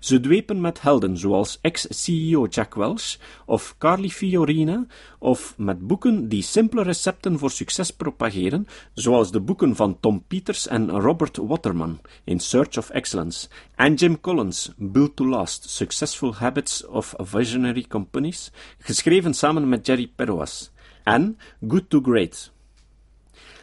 Ze 0.00 0.20
dwepen 0.20 0.60
met 0.60 0.82
helden 0.82 1.18
zoals 1.18 1.58
ex-CEO 1.60 2.46
Jack 2.46 2.74
Welch 2.74 3.18
of 3.46 3.74
Carly 3.78 4.08
Fiorina, 4.08 4.86
of 5.18 5.54
met 5.58 5.86
boeken 5.86 6.28
die 6.28 6.42
simpele 6.42 6.82
recepten 6.82 7.38
voor 7.38 7.50
succes 7.50 7.90
propageren, 7.90 8.66
zoals 8.94 9.32
de 9.32 9.40
boeken 9.40 9.76
van 9.76 10.00
Tom 10.00 10.24
Peters 10.28 10.66
en 10.66 10.90
Robert 10.90 11.36
Waterman, 11.36 12.00
In 12.24 12.40
Search 12.40 12.78
of 12.78 12.90
Excellence, 12.90 13.48
en 13.74 13.94
Jim 13.94 14.20
Collins, 14.20 14.72
Build 14.76 15.16
to 15.16 15.28
Last, 15.28 15.70
Successful 15.70 16.34
Habits 16.34 16.86
of 16.86 17.14
Visionary 17.18 17.84
Companies, 17.88 18.52
geschreven 18.78 19.34
samen 19.34 19.68
met 19.68 19.86
Jerry 19.86 20.12
Peroas, 20.16 20.70
en 21.04 21.38
Good 21.68 21.90
to 21.90 22.00
Great. 22.00 22.52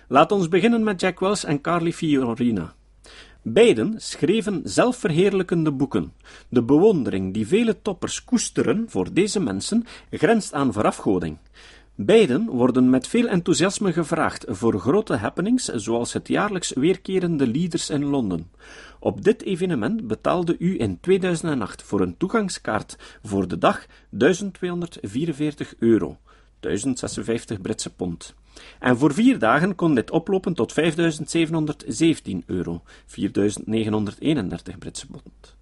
Laat 0.08 0.32
ons 0.32 0.48
beginnen 0.48 0.84
met 0.84 1.02
Jack 1.02 1.20
Welch 1.20 1.44
en 1.44 1.62
Carly 1.62 1.92
Fiorina. 1.92 2.74
Beiden 3.46 3.94
schreven 3.98 4.62
zelfverheerlijkende 4.64 5.72
boeken. 5.72 6.14
De 6.50 6.64
bewondering 6.64 7.34
die 7.34 7.48
vele 7.48 7.82
toppers 7.82 8.24
koesteren 8.24 8.86
voor 8.88 9.14
deze 9.14 9.40
mensen 9.40 9.86
grenst 10.12 10.54
aan 10.54 10.74
verafgoding. 10.74 11.38
Beiden 11.96 12.46
worden 12.46 12.90
met 12.90 13.08
veel 13.08 13.28
enthousiasme 13.28 13.94
gevraagd 13.94 14.46
voor 14.48 14.80
grote 14.80 15.16
happenings, 15.16 15.66
zoals 15.66 16.14
het 16.14 16.28
jaarlijks 16.28 16.74
weerkerende 16.74 17.48
Leaders 17.48 17.90
in 17.90 18.04
Londen. 18.04 18.52
Op 19.00 19.24
dit 19.24 19.42
evenement 19.42 20.08
betaalde 20.08 20.56
u 20.60 20.80
in 20.80 21.00
2008 21.00 21.84
voor 21.84 22.02
een 22.02 22.18
toegangskaart 22.18 22.98
voor 23.24 23.48
de 23.48 23.58
dag 23.58 23.86
1244 24.10 25.74
euro, 25.80 26.18
1056 26.60 27.62
Britse 27.62 27.94
pond. 27.94 28.36
En 28.80 28.98
voor 28.98 29.14
vier 29.14 29.40
dagen 29.40 29.76
kon 29.76 29.96
dit 29.96 30.12
oplopen 30.12 30.54
tot 30.54 30.74
5.717 30.74 32.38
euro, 32.46 32.82
4.931 33.08 34.78
Britse 34.80 35.08
pond. 35.08 35.56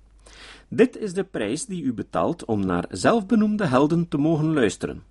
Dit 0.68 0.98
is 0.98 1.14
de 1.14 1.24
prijs 1.24 1.66
die 1.66 1.84
u 1.84 1.94
betaalt 1.94 2.46
om 2.46 2.66
naar 2.66 2.86
zelfbenoemde 2.90 3.66
helden 3.66 4.08
te 4.08 4.18
mogen 4.18 4.54
luisteren. 4.54 5.04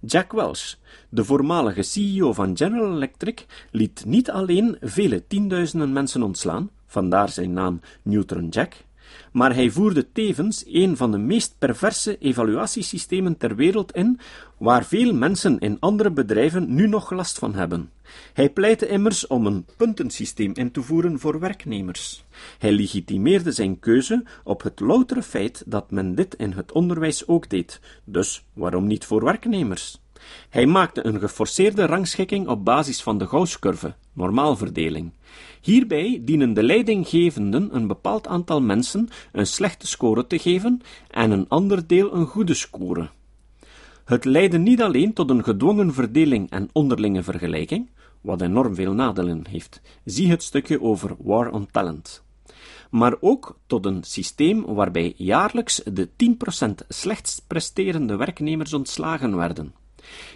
Jack 0.00 0.32
Welch, 0.32 0.76
de 1.08 1.24
voormalige 1.24 1.82
CEO 1.82 2.32
van 2.32 2.56
General 2.56 2.92
Electric, 2.92 3.46
liet 3.70 4.04
niet 4.06 4.30
alleen 4.30 4.76
vele 4.80 5.26
tienduizenden 5.26 5.92
mensen 5.92 6.22
ontslaan, 6.22 6.70
vandaar 6.86 7.28
zijn 7.28 7.52
naam 7.52 7.80
Neutron 8.02 8.48
Jack, 8.48 8.84
maar 9.32 9.54
hij 9.54 9.70
voerde 9.70 10.12
tevens 10.12 10.64
een 10.66 10.96
van 10.96 11.10
de 11.10 11.18
meest 11.18 11.54
perverse 11.58 12.18
evaluatiesystemen 12.18 13.36
ter 13.36 13.56
wereld 13.56 13.92
in, 13.92 14.20
waar 14.58 14.84
veel 14.84 15.14
mensen 15.14 15.58
in 15.58 15.76
andere 15.80 16.10
bedrijven 16.10 16.74
nu 16.74 16.88
nog 16.88 17.10
last 17.10 17.38
van 17.38 17.54
hebben. 17.54 17.90
Hij 18.32 18.50
pleitte 18.50 18.88
immers 18.88 19.26
om 19.26 19.46
een 19.46 19.66
puntensysteem 19.76 20.52
in 20.54 20.70
te 20.70 20.82
voeren 20.82 21.18
voor 21.18 21.38
werknemers. 21.38 22.24
Hij 22.58 22.72
legitimeerde 22.72 23.52
zijn 23.52 23.78
keuze 23.78 24.24
op 24.44 24.62
het 24.62 24.80
loutere 24.80 25.22
feit 25.22 25.62
dat 25.66 25.90
men 25.90 26.14
dit 26.14 26.34
in 26.34 26.52
het 26.52 26.72
onderwijs 26.72 27.26
ook 27.26 27.48
deed, 27.48 27.80
dus 28.04 28.44
waarom 28.52 28.86
niet 28.86 29.04
voor 29.04 29.24
werknemers? 29.24 30.01
Hij 30.48 30.66
maakte 30.66 31.06
een 31.06 31.18
geforceerde 31.18 31.86
rangschikking 31.86 32.48
op 32.48 32.64
basis 32.64 33.02
van 33.02 33.18
de 33.18 33.26
Gauss-curve, 33.26 33.94
normaalverdeling. 34.12 35.12
Hierbij 35.60 36.20
dienen 36.24 36.54
de 36.54 36.62
leidinggevenden 36.62 37.74
een 37.74 37.86
bepaald 37.86 38.26
aantal 38.26 38.60
mensen 38.60 39.08
een 39.32 39.46
slechte 39.46 39.86
score 39.86 40.26
te 40.26 40.38
geven 40.38 40.80
en 41.10 41.30
een 41.30 41.48
ander 41.48 41.86
deel 41.86 42.14
een 42.14 42.26
goede 42.26 42.54
score. 42.54 43.10
Het 44.04 44.24
leidde 44.24 44.58
niet 44.58 44.82
alleen 44.82 45.12
tot 45.12 45.30
een 45.30 45.44
gedwongen 45.44 45.94
verdeling 45.94 46.50
en 46.50 46.68
onderlinge 46.72 47.22
vergelijking, 47.22 47.90
wat 48.20 48.40
enorm 48.40 48.74
veel 48.74 48.92
nadelen 48.92 49.46
heeft. 49.48 49.80
Zie 50.04 50.30
het 50.30 50.42
stukje 50.42 50.80
over 50.80 51.16
War 51.18 51.50
on 51.50 51.66
Talent. 51.70 52.22
Maar 52.90 53.16
ook 53.20 53.58
tot 53.66 53.86
een 53.86 54.02
systeem 54.04 54.64
waarbij 54.64 55.14
jaarlijks 55.16 55.82
de 55.92 56.08
10% 56.08 56.86
slechtst 56.88 57.44
presterende 57.46 58.16
werknemers 58.16 58.72
ontslagen 58.72 59.36
werden. 59.36 59.74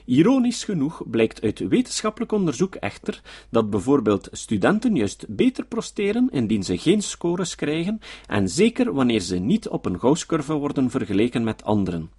Ironisch 0.04 0.64
genoeg 0.64 1.02
blijkt 1.10 1.42
uit 1.42 1.58
wetenschappelijk 1.58 2.32
onderzoek 2.32 2.74
echter 2.74 3.20
dat 3.50 3.70
bijvoorbeeld 3.70 4.28
studenten 4.32 4.96
juist 4.96 5.24
beter 5.28 5.66
presteren 5.66 6.28
indien 6.30 6.62
ze 6.62 6.78
geen 6.78 7.02
scores 7.02 7.54
krijgen 7.54 8.00
en 8.26 8.48
zeker 8.48 8.92
wanneer 8.92 9.20
ze 9.20 9.38
niet 9.38 9.68
op 9.68 9.86
een 9.86 10.00
Gauss-curve 10.00 10.52
worden 10.52 10.90
vergeleken 10.90 11.44
met 11.44 11.64
anderen. 11.64 12.10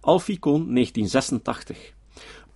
Alficon 0.00 0.74
1986 0.74 1.92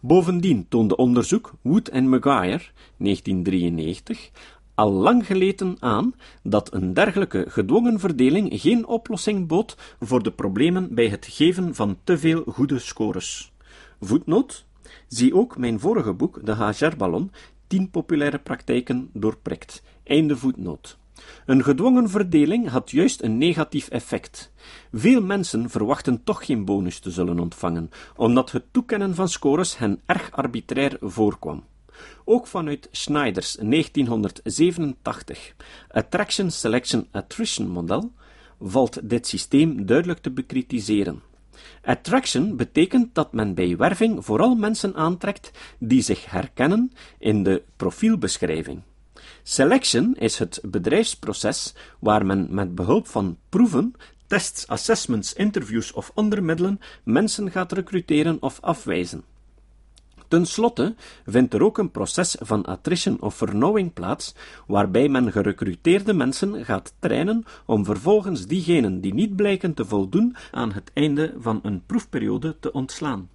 Bovendien 0.01 0.67
toonde 0.69 0.97
onderzoek 0.97 1.53
Wood 1.63 1.89
en 1.89 2.09
Maguire 2.09 2.65
1993 2.97 4.31
al 4.77 4.93
lang 4.93 5.27
geleden 5.27 5.77
aan 5.79 6.15
dat 6.43 6.75
een 6.75 6.95
dergelijke 6.95 7.45
gedwongen 7.49 8.01
verdeling 8.01 8.61
geen 8.61 8.87
oplossing 8.87 9.47
bood 9.47 9.77
voor 10.01 10.23
de 10.23 10.33
problemen 10.33 10.95
bij 10.95 11.09
het 11.09 11.27
geven 11.31 11.75
van 11.75 11.99
te 12.05 12.19
veel 12.19 12.45
goede 12.47 12.79
scores. 12.79 13.53
Voetnoot: 14.01 14.67
zie 15.09 15.35
ook 15.35 15.59
mijn 15.59 15.81
vorige 15.81 16.13
boek, 16.13 16.47
De 16.47 16.55
HR-ballon, 16.65 17.31
10 17.67 17.91
populaire 17.91 18.39
praktijken 18.39 19.11
doorprikt. 19.13 19.83
Einde. 20.05 20.37
Een 21.47 21.65
gedwongen 21.65 22.11
verdeling 22.11 22.69
had 22.69 22.91
juist 22.91 23.23
een 23.23 23.39
negatief 23.39 23.89
effect. 23.89 24.53
Veel 24.93 25.23
mensen 25.23 25.71
verwachten 25.71 26.25
toch 26.25 26.47
geen 26.47 26.65
bonus 26.65 26.99
te 26.99 27.11
zullen 27.11 27.39
ontvangen, 27.39 27.91
omdat 28.17 28.53
het 28.53 28.65
toekennen 28.71 29.15
van 29.15 29.29
scores 29.29 29.79
hen 29.79 30.01
erg 30.07 30.31
arbitrair 30.31 30.97
voorkwam. 31.01 31.65
Ook 32.25 32.47
vanuit 32.47 32.89
Schneiders 32.91 33.55
1987 33.61 35.55
Attraction 35.89 36.51
Selection 36.51 37.09
Attrition 37.11 37.69
model 37.69 38.13
valt 38.61 39.09
dit 39.09 39.27
systeem 39.27 39.87
duidelijk 39.87 40.19
te 40.19 40.31
bekritiseren. 40.31 41.23
Attraction 41.87 42.57
betekent 42.57 43.15
dat 43.15 43.33
men 43.33 43.55
bij 43.55 43.77
werving 43.77 44.25
vooral 44.25 44.55
mensen 44.55 44.95
aantrekt 44.95 45.51
die 45.79 46.03
zich 46.03 46.31
herkennen 46.31 46.93
in 47.19 47.43
de 47.43 47.63
profielbeschrijving. 47.77 48.83
Selection 49.43 50.15
is 50.15 50.39
het 50.39 50.61
bedrijfsproces 50.63 51.75
waar 51.99 52.27
men 52.27 52.47
met 52.51 52.75
behulp 52.75 53.07
van 53.07 53.39
proeven, 53.49 53.95
tests, 54.27 54.67
assessments, 54.67 55.33
interviews 55.33 55.93
of 55.93 56.11
andere 56.15 56.41
middelen 56.41 56.81
mensen 57.05 57.51
gaat 57.51 57.73
recruteren 57.73 58.37
of 58.43 58.61
afwijzen. 58.61 59.25
Ten 60.29 60.47
slotte 60.47 60.95
vindt 61.27 61.55
er 61.55 61.63
ook 61.63 61.79
een 61.79 61.91
proces 61.91 62.37
van 62.41 62.65
attrition 62.65 63.21
of 63.21 63.35
vernauwing 63.35 63.93
plaats, 63.93 64.35
waarbij 64.67 65.09
men 65.09 65.33
gerecruiteerde 65.33 66.13
mensen 66.13 66.65
gaat 66.65 66.95
trainen 66.99 67.45
om 67.67 67.85
vervolgens 67.85 68.47
diegenen 68.47 69.01
die 69.01 69.15
niet 69.15 69.37
blijken 69.37 69.75
te 69.75 69.85
voldoen 69.85 70.37
aan 70.51 70.73
het 70.73 70.91
einde 70.95 71.35
van 71.39 71.61
een 71.63 71.83
proefperiode 71.87 72.57
te 72.61 72.73
ontslaan. 72.73 73.29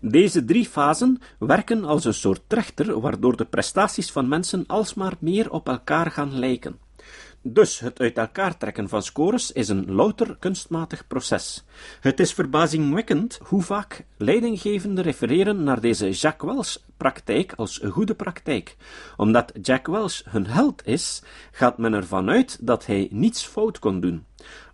Deze 0.00 0.44
drie 0.44 0.66
fasen 0.66 1.18
werken 1.38 1.84
als 1.84 2.04
een 2.04 2.14
soort 2.14 2.42
trechter, 2.46 3.00
waardoor 3.00 3.36
de 3.36 3.44
prestaties 3.44 4.12
van 4.12 4.28
mensen 4.28 4.64
alsmaar 4.66 5.14
meer 5.18 5.50
op 5.50 5.68
elkaar 5.68 6.10
gaan 6.10 6.38
lijken. 6.38 6.85
Dus 7.48 7.80
het 7.80 8.00
uit 8.00 8.18
elkaar 8.18 8.56
trekken 8.56 8.88
van 8.88 9.02
scores 9.02 9.52
is 9.52 9.68
een 9.68 9.92
louter 9.92 10.36
kunstmatig 10.38 11.06
proces. 11.06 11.64
Het 12.00 12.20
is 12.20 12.32
verbazingwekkend 12.32 13.38
hoe 13.42 13.62
vaak 13.62 14.04
leidinggevenden 14.16 15.04
refereren 15.04 15.62
naar 15.62 15.80
deze 15.80 16.10
Jack 16.10 16.42
Welch-praktijk 16.42 17.52
als 17.56 17.82
een 17.82 17.90
goede 17.90 18.14
praktijk. 18.14 18.76
Omdat 19.16 19.52
Jack 19.62 19.86
Welch 19.86 20.22
hun 20.24 20.46
held 20.46 20.86
is, 20.86 21.22
gaat 21.50 21.78
men 21.78 21.92
ervan 21.92 22.30
uit 22.30 22.58
dat 22.60 22.86
hij 22.86 23.08
niets 23.10 23.44
fout 23.44 23.78
kon 23.78 24.00
doen. 24.00 24.24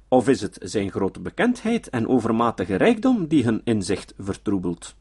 Of 0.08 0.28
is 0.28 0.40
het 0.40 0.58
zijn 0.60 0.90
grote 0.90 1.20
bekendheid 1.20 1.88
en 1.88 2.08
overmatige 2.08 2.76
rijkdom 2.76 3.26
die 3.26 3.44
hun 3.44 3.60
inzicht 3.64 4.14
vertroebelt? 4.18 4.94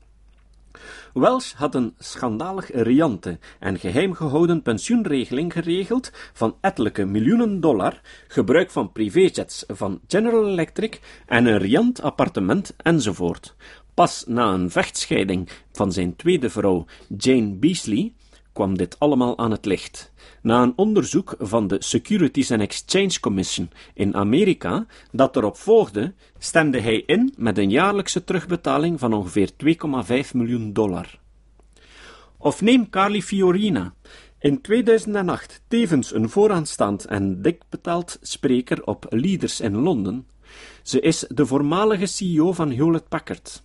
Welsh 1.14 1.54
had 1.54 1.76
een 1.76 1.96
schandalig 1.98 2.70
riante 2.74 3.40
en 3.60 3.80
geheim 3.80 4.14
gehouden 4.14 4.62
pensioenregeling 4.62 5.54
geregeld 5.54 6.12
van 6.34 6.56
ettelijke 6.62 7.06
miljoenen 7.06 7.60
dollar, 7.60 8.02
gebruik 8.28 8.72
van 8.72 8.92
privéjets 8.92 9.64
van 9.68 10.00
General 10.08 10.48
Electric 10.48 11.00
en 11.26 11.46
een 11.46 11.58
riant 11.58 12.02
appartement 12.02 12.74
enzovoort. 12.78 13.56
Pas 13.94 14.24
na 14.28 14.54
een 14.54 14.72
vechtscheiding 14.72 15.50
van 15.72 15.92
zijn 15.92 16.16
tweede 16.16 16.50
vrouw, 16.50 16.86
Jane 17.18 17.56
Beasley, 17.56 18.14
kwam 18.62 18.78
dit 18.78 19.00
allemaal 19.00 19.38
aan 19.38 19.52
het 19.52 19.66
licht. 19.66 20.12
Na 20.42 20.62
een 20.62 20.74
onderzoek 20.76 21.36
van 21.40 21.68
de 21.68 21.78
Securities 21.80 22.52
and 22.52 22.62
Exchange 22.62 23.20
Commission 23.20 23.70
in 23.94 24.16
Amerika 24.16 24.86
dat 25.12 25.36
erop 25.36 25.58
volgde, 25.58 26.14
stemde 26.38 26.80
hij 26.80 27.04
in 27.06 27.34
met 27.38 27.58
een 27.58 27.70
jaarlijkse 27.70 28.24
terugbetaling 28.24 29.00
van 29.00 29.14
ongeveer 29.14 29.50
2,5 30.28 30.32
miljoen 30.34 30.74
dollar. 30.74 31.20
Of 32.38 32.62
neem 32.62 32.90
Carly 32.90 33.22
Fiorina, 33.22 33.94
in 34.40 34.62
2008 34.62 35.62
tevens 35.68 36.14
een 36.14 36.30
vooraanstaand 36.30 37.06
en 37.06 37.42
dik 37.42 37.62
betaald 37.70 38.18
spreker 38.22 38.84
op 38.84 39.06
Leaders 39.10 39.60
in 39.60 39.76
Londen. 39.76 40.28
Ze 40.84 41.00
is 41.00 41.26
de 41.28 41.46
voormalige 41.46 42.06
CEO 42.06 42.54
van 42.54 42.72
Hewlett 42.72 43.08
Packard, 43.10 43.64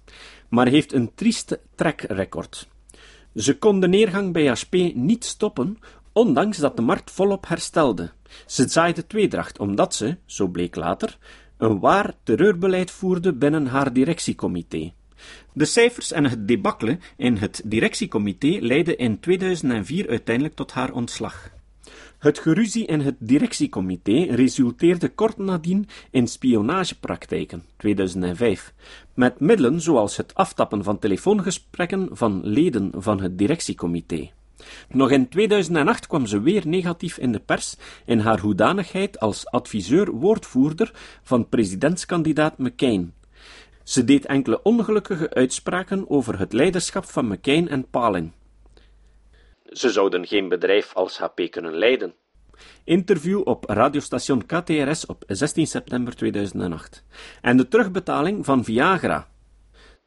maar 0.49 0.67
heeft 0.67 0.93
een 0.93 1.15
trieste 1.15 1.61
track 1.75 2.01
record. 2.01 2.69
Ze 3.37 3.59
kon 3.59 3.81
de 3.81 3.88
neergang 3.88 4.33
bij 4.33 4.49
HP 4.49 4.72
niet 4.94 5.25
stoppen, 5.25 5.79
ondanks 6.12 6.59
dat 6.59 6.77
de 6.77 6.83
markt 6.83 7.11
volop 7.11 7.49
herstelde. 7.49 8.11
Ze 8.46 8.68
zaaide 8.68 9.07
tweedracht 9.07 9.59
omdat 9.59 9.94
ze, 9.94 10.16
zo 10.25 10.46
bleek 10.46 10.77
later, 10.77 11.18
een 11.57 11.81
waar 11.81 12.12
terreurbeleid 12.22 12.90
voerde 12.90 13.33
binnen 13.33 13.66
haar 13.66 13.92
directiecomité. 13.92 14.92
De 15.53 15.64
cijfers 15.64 16.12
en 16.12 16.25
het 16.25 16.49
debakkelen 16.49 17.01
in 17.16 17.37
het 17.37 17.62
directiecomité 17.64 18.59
leidden 18.61 18.99
in 18.99 19.20
2004 19.20 20.09
uiteindelijk 20.09 20.55
tot 20.55 20.72
haar 20.72 20.92
ontslag. 20.92 21.51
Het 22.27 22.39
geruzie 22.39 22.87
in 22.87 23.01
het 23.01 23.15
directiecomité 23.19 24.35
resulteerde 24.35 25.09
kort 25.09 25.39
nadien 25.39 25.89
in 26.11 26.27
spionagepraktijken, 26.27 27.65
2005, 27.77 28.75
met 29.15 29.41
middelen 29.41 29.81
zoals 29.81 30.17
het 30.17 30.35
aftappen 30.35 30.85
van 30.85 30.99
telefoongesprekken 30.99 32.09
van 32.12 32.41
leden 32.45 32.91
van 32.95 33.21
het 33.21 33.39
directiecomité. 33.39 34.31
Nog 34.89 35.11
in 35.11 35.29
2008 35.29 36.07
kwam 36.07 36.27
ze 36.27 36.41
weer 36.41 36.67
negatief 36.67 37.19
in 37.19 37.33
de 37.33 37.41
pers 37.41 37.77
in 38.05 38.19
haar 38.19 38.41
hoedanigheid 38.41 39.21
als 39.21 39.47
adviseur-woordvoerder 39.47 40.91
van 41.23 41.49
presidentskandidaat 41.49 42.59
McCain. 42.59 43.12
Ze 43.83 44.05
deed 44.05 44.27
enkele 44.27 44.62
ongelukkige 44.62 45.35
uitspraken 45.35 46.11
over 46.11 46.39
het 46.39 46.53
leiderschap 46.53 47.05
van 47.05 47.27
McCain 47.27 47.69
en 47.69 47.87
Palin. 47.91 48.33
Ze 49.77 49.91
zouden 49.91 50.27
geen 50.27 50.49
bedrijf 50.49 50.95
als 50.95 51.19
HP 51.19 51.51
kunnen 51.51 51.75
leiden. 51.75 52.15
Interview 52.85 53.41
op 53.45 53.65
radiostation 53.65 54.47
KTRS 54.47 55.07
op 55.07 55.25
16 55.27 55.67
september 55.67 56.17
2008. 56.17 57.05
En 57.41 57.57
de 57.57 57.69
terugbetaling 57.69 58.45
van 58.45 58.65
Viagra. 58.65 59.29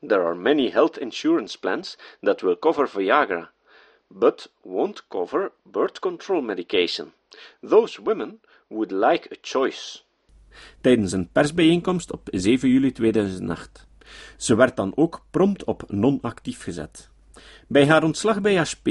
There 0.08 0.22
are 0.22 0.36
many 0.36 0.70
health 0.70 0.98
insurance 0.98 1.60
plans 1.60 1.98
that 2.22 2.42
will 2.42 2.60
cover 2.60 2.90
Viagra, 2.90 3.52
but 4.08 4.52
won't 4.62 5.08
cover 5.08 5.52
birth 5.64 6.00
control 6.00 6.42
medication. 6.42 7.12
Those 7.62 8.02
women 8.04 8.42
would 8.68 8.92
like 8.92 9.30
a 9.32 9.38
choice. 9.42 10.00
Tijdens 10.82 11.12
een 11.12 11.30
persbijeenkomst 11.32 12.12
op 12.12 12.28
7 12.32 12.70
juli 12.70 12.92
2008. 12.92 13.88
Ze 14.38 14.56
werd 14.56 14.76
dan 14.76 14.92
ook 14.96 15.22
prompt 15.32 15.64
op 15.64 15.84
non-actief 15.88 16.64
gezet. 16.64 17.10
Bij 17.72 17.88
haar 17.88 18.04
ontslag 18.04 18.42
bij 18.42 18.58
HP 18.58 18.90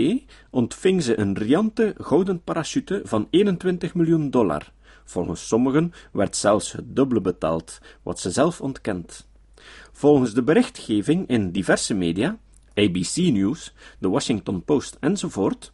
ontving 0.50 1.02
ze 1.02 1.18
een 1.18 1.38
riante 1.38 1.94
gouden 1.96 2.42
parachute 2.42 3.00
van 3.04 3.26
21 3.30 3.94
miljoen 3.94 4.30
dollar. 4.30 4.72
Volgens 5.04 5.48
sommigen 5.48 5.92
werd 6.12 6.36
zelfs 6.36 6.72
het 6.72 6.96
dubbele 6.96 7.20
betaald, 7.20 7.78
wat 8.02 8.20
ze 8.20 8.30
zelf 8.30 8.60
ontkent. 8.60 9.28
Volgens 9.92 10.34
de 10.34 10.42
berichtgeving 10.42 11.28
in 11.28 11.50
diverse 11.50 11.94
media, 11.94 12.38
ABC 12.74 13.16
News, 13.16 13.74
The 14.00 14.08
Washington 14.08 14.64
Post 14.64 14.96
enzovoort, 15.00 15.72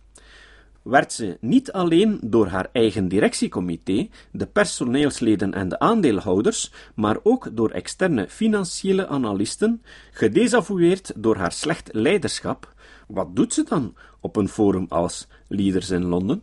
werd 0.83 1.13
ze 1.13 1.37
niet 1.41 1.73
alleen 1.73 2.19
door 2.23 2.47
haar 2.47 2.69
eigen 2.73 3.09
directiecomité, 3.09 4.09
de 4.33 4.47
personeelsleden 4.47 5.55
en 5.55 5.69
de 5.69 5.79
aandeelhouders, 5.79 6.73
maar 6.95 7.17
ook 7.23 7.49
door 7.53 7.71
externe 7.71 8.29
financiële 8.29 9.07
analisten 9.07 9.83
gedesavoueerd 10.13 11.13
door 11.17 11.37
haar 11.37 11.53
slecht 11.53 11.89
leiderschap. 11.93 12.74
Wat 13.07 13.37
doet 13.37 13.55
ze 13.55 13.63
dan 13.63 13.95
op 14.21 14.37
een 14.37 14.49
forum 14.49 14.87
als 14.89 15.29
Leaders 15.49 15.91
in 15.91 16.05
Londen? 16.05 16.43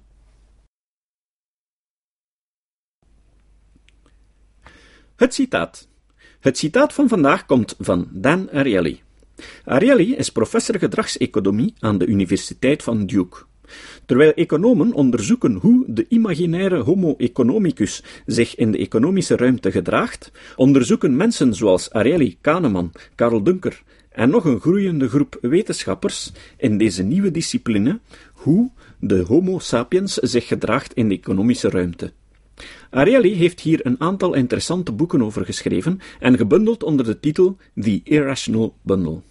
Het 5.16 5.34
citaat. 5.34 5.88
Het 6.40 6.58
citaat 6.58 6.94
van 6.94 7.08
vandaag 7.08 7.46
komt 7.46 7.76
van 7.80 8.08
Dan 8.12 8.52
Ariely. 8.52 9.02
Ariely 9.66 10.12
is 10.12 10.30
professor 10.30 10.80
gedragseconomie 10.80 11.74
aan 11.80 11.98
de 11.98 12.06
Universiteit 12.06 12.84
van 12.84 13.06
Duke. 13.06 13.44
Terwijl 14.06 14.34
economen 14.34 14.94
onderzoeken 14.94 15.54
hoe 15.54 15.84
de 15.88 16.06
imaginaire 16.10 16.80
Homo 16.80 17.16
economicus 17.18 18.04
zich 18.26 18.56
in 18.56 18.72
de 18.72 18.78
economische 18.78 19.36
ruimte 19.36 19.72
gedraagt, 19.72 20.32
onderzoeken 20.56 21.16
mensen 21.16 21.54
zoals 21.54 21.92
Ariely, 21.92 22.38
Kahneman, 22.42 22.92
Karl 23.16 23.44
Dunker 23.44 23.84
en 24.12 24.30
nog 24.30 24.46
een 24.46 24.60
groeiende 24.60 25.10
groep 25.10 25.38
wetenschappers 25.42 26.32
in 26.58 26.78
deze 26.78 27.04
nieuwe 27.04 27.32
discipline 27.32 28.00
hoe 28.34 28.72
de 29.00 29.20
Homo 29.20 29.60
sapiens 29.60 30.14
zich 30.14 30.48
gedraagt 30.48 30.94
in 30.94 31.10
de 31.10 31.16
economische 31.16 31.70
ruimte. 31.70 32.12
Ariely 32.90 33.34
heeft 33.34 33.60
hier 33.60 33.86
een 33.86 34.00
aantal 34.00 34.34
interessante 34.34 34.92
boeken 34.92 35.22
over 35.24 35.46
geschreven 35.46 36.00
en 36.20 36.38
gebundeld 36.38 36.84
onder 36.84 37.06
de 37.06 37.20
titel 37.20 37.58
The 37.76 38.02
Irrational 38.04 38.76
Bundle. 38.82 39.22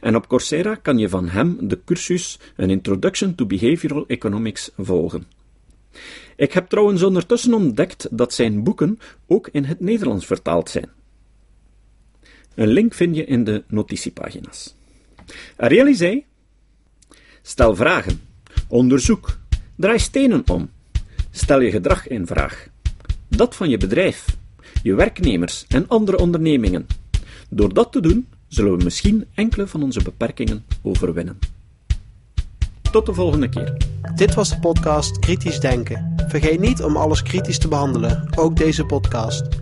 En 0.00 0.16
op 0.16 0.28
Coursera 0.28 0.74
kan 0.74 0.98
je 0.98 1.08
van 1.08 1.28
hem 1.28 1.56
de 1.60 1.80
cursus 1.84 2.38
An 2.56 2.70
Introduction 2.70 3.34
to 3.34 3.46
Behavioral 3.46 4.04
Economics 4.06 4.70
volgen. 4.76 5.26
Ik 6.36 6.52
heb 6.52 6.68
trouwens 6.68 7.02
ondertussen 7.02 7.54
ontdekt 7.54 8.08
dat 8.10 8.34
zijn 8.34 8.62
boeken 8.62 8.98
ook 9.26 9.48
in 9.52 9.64
het 9.64 9.80
Nederlands 9.80 10.26
vertaald 10.26 10.70
zijn. 10.70 10.90
Een 12.54 12.68
link 12.68 12.94
vind 12.94 13.16
je 13.16 13.24
in 13.24 13.44
de 13.44 13.64
notitiepagina's. 13.66 14.74
Ariely 15.56 16.24
Stel 17.42 17.76
vragen, 17.76 18.20
onderzoek, 18.68 19.38
draai 19.76 19.98
stenen 19.98 20.42
om, 20.50 20.70
stel 21.30 21.60
je 21.60 21.70
gedrag 21.70 22.08
in 22.08 22.26
vraag. 22.26 22.66
Dat 23.28 23.56
van 23.56 23.68
je 23.68 23.76
bedrijf, 23.76 24.36
je 24.82 24.94
werknemers 24.94 25.64
en 25.68 25.88
andere 25.88 26.18
ondernemingen. 26.18 26.86
Door 27.50 27.74
dat 27.74 27.92
te 27.92 28.00
doen 28.00 28.28
zullen 28.48 28.78
we 28.78 28.84
misschien 28.84 29.26
enkele 29.34 29.66
van 29.66 29.82
onze 29.82 30.02
beperkingen 30.02 30.64
overwinnen. 30.82 31.38
Tot 32.92 33.06
de 33.06 33.14
volgende 33.14 33.48
keer. 33.48 33.76
Dit 34.14 34.34
was 34.34 34.48
de 34.48 34.58
podcast 34.58 35.18
Kritisch 35.18 35.60
Denken. 35.60 36.14
Vergeet 36.28 36.60
niet 36.60 36.82
om 36.82 36.96
alles 36.96 37.22
kritisch 37.22 37.58
te 37.58 37.68
behandelen, 37.68 38.28
ook 38.36 38.56
deze 38.56 38.84
podcast. 38.84 39.61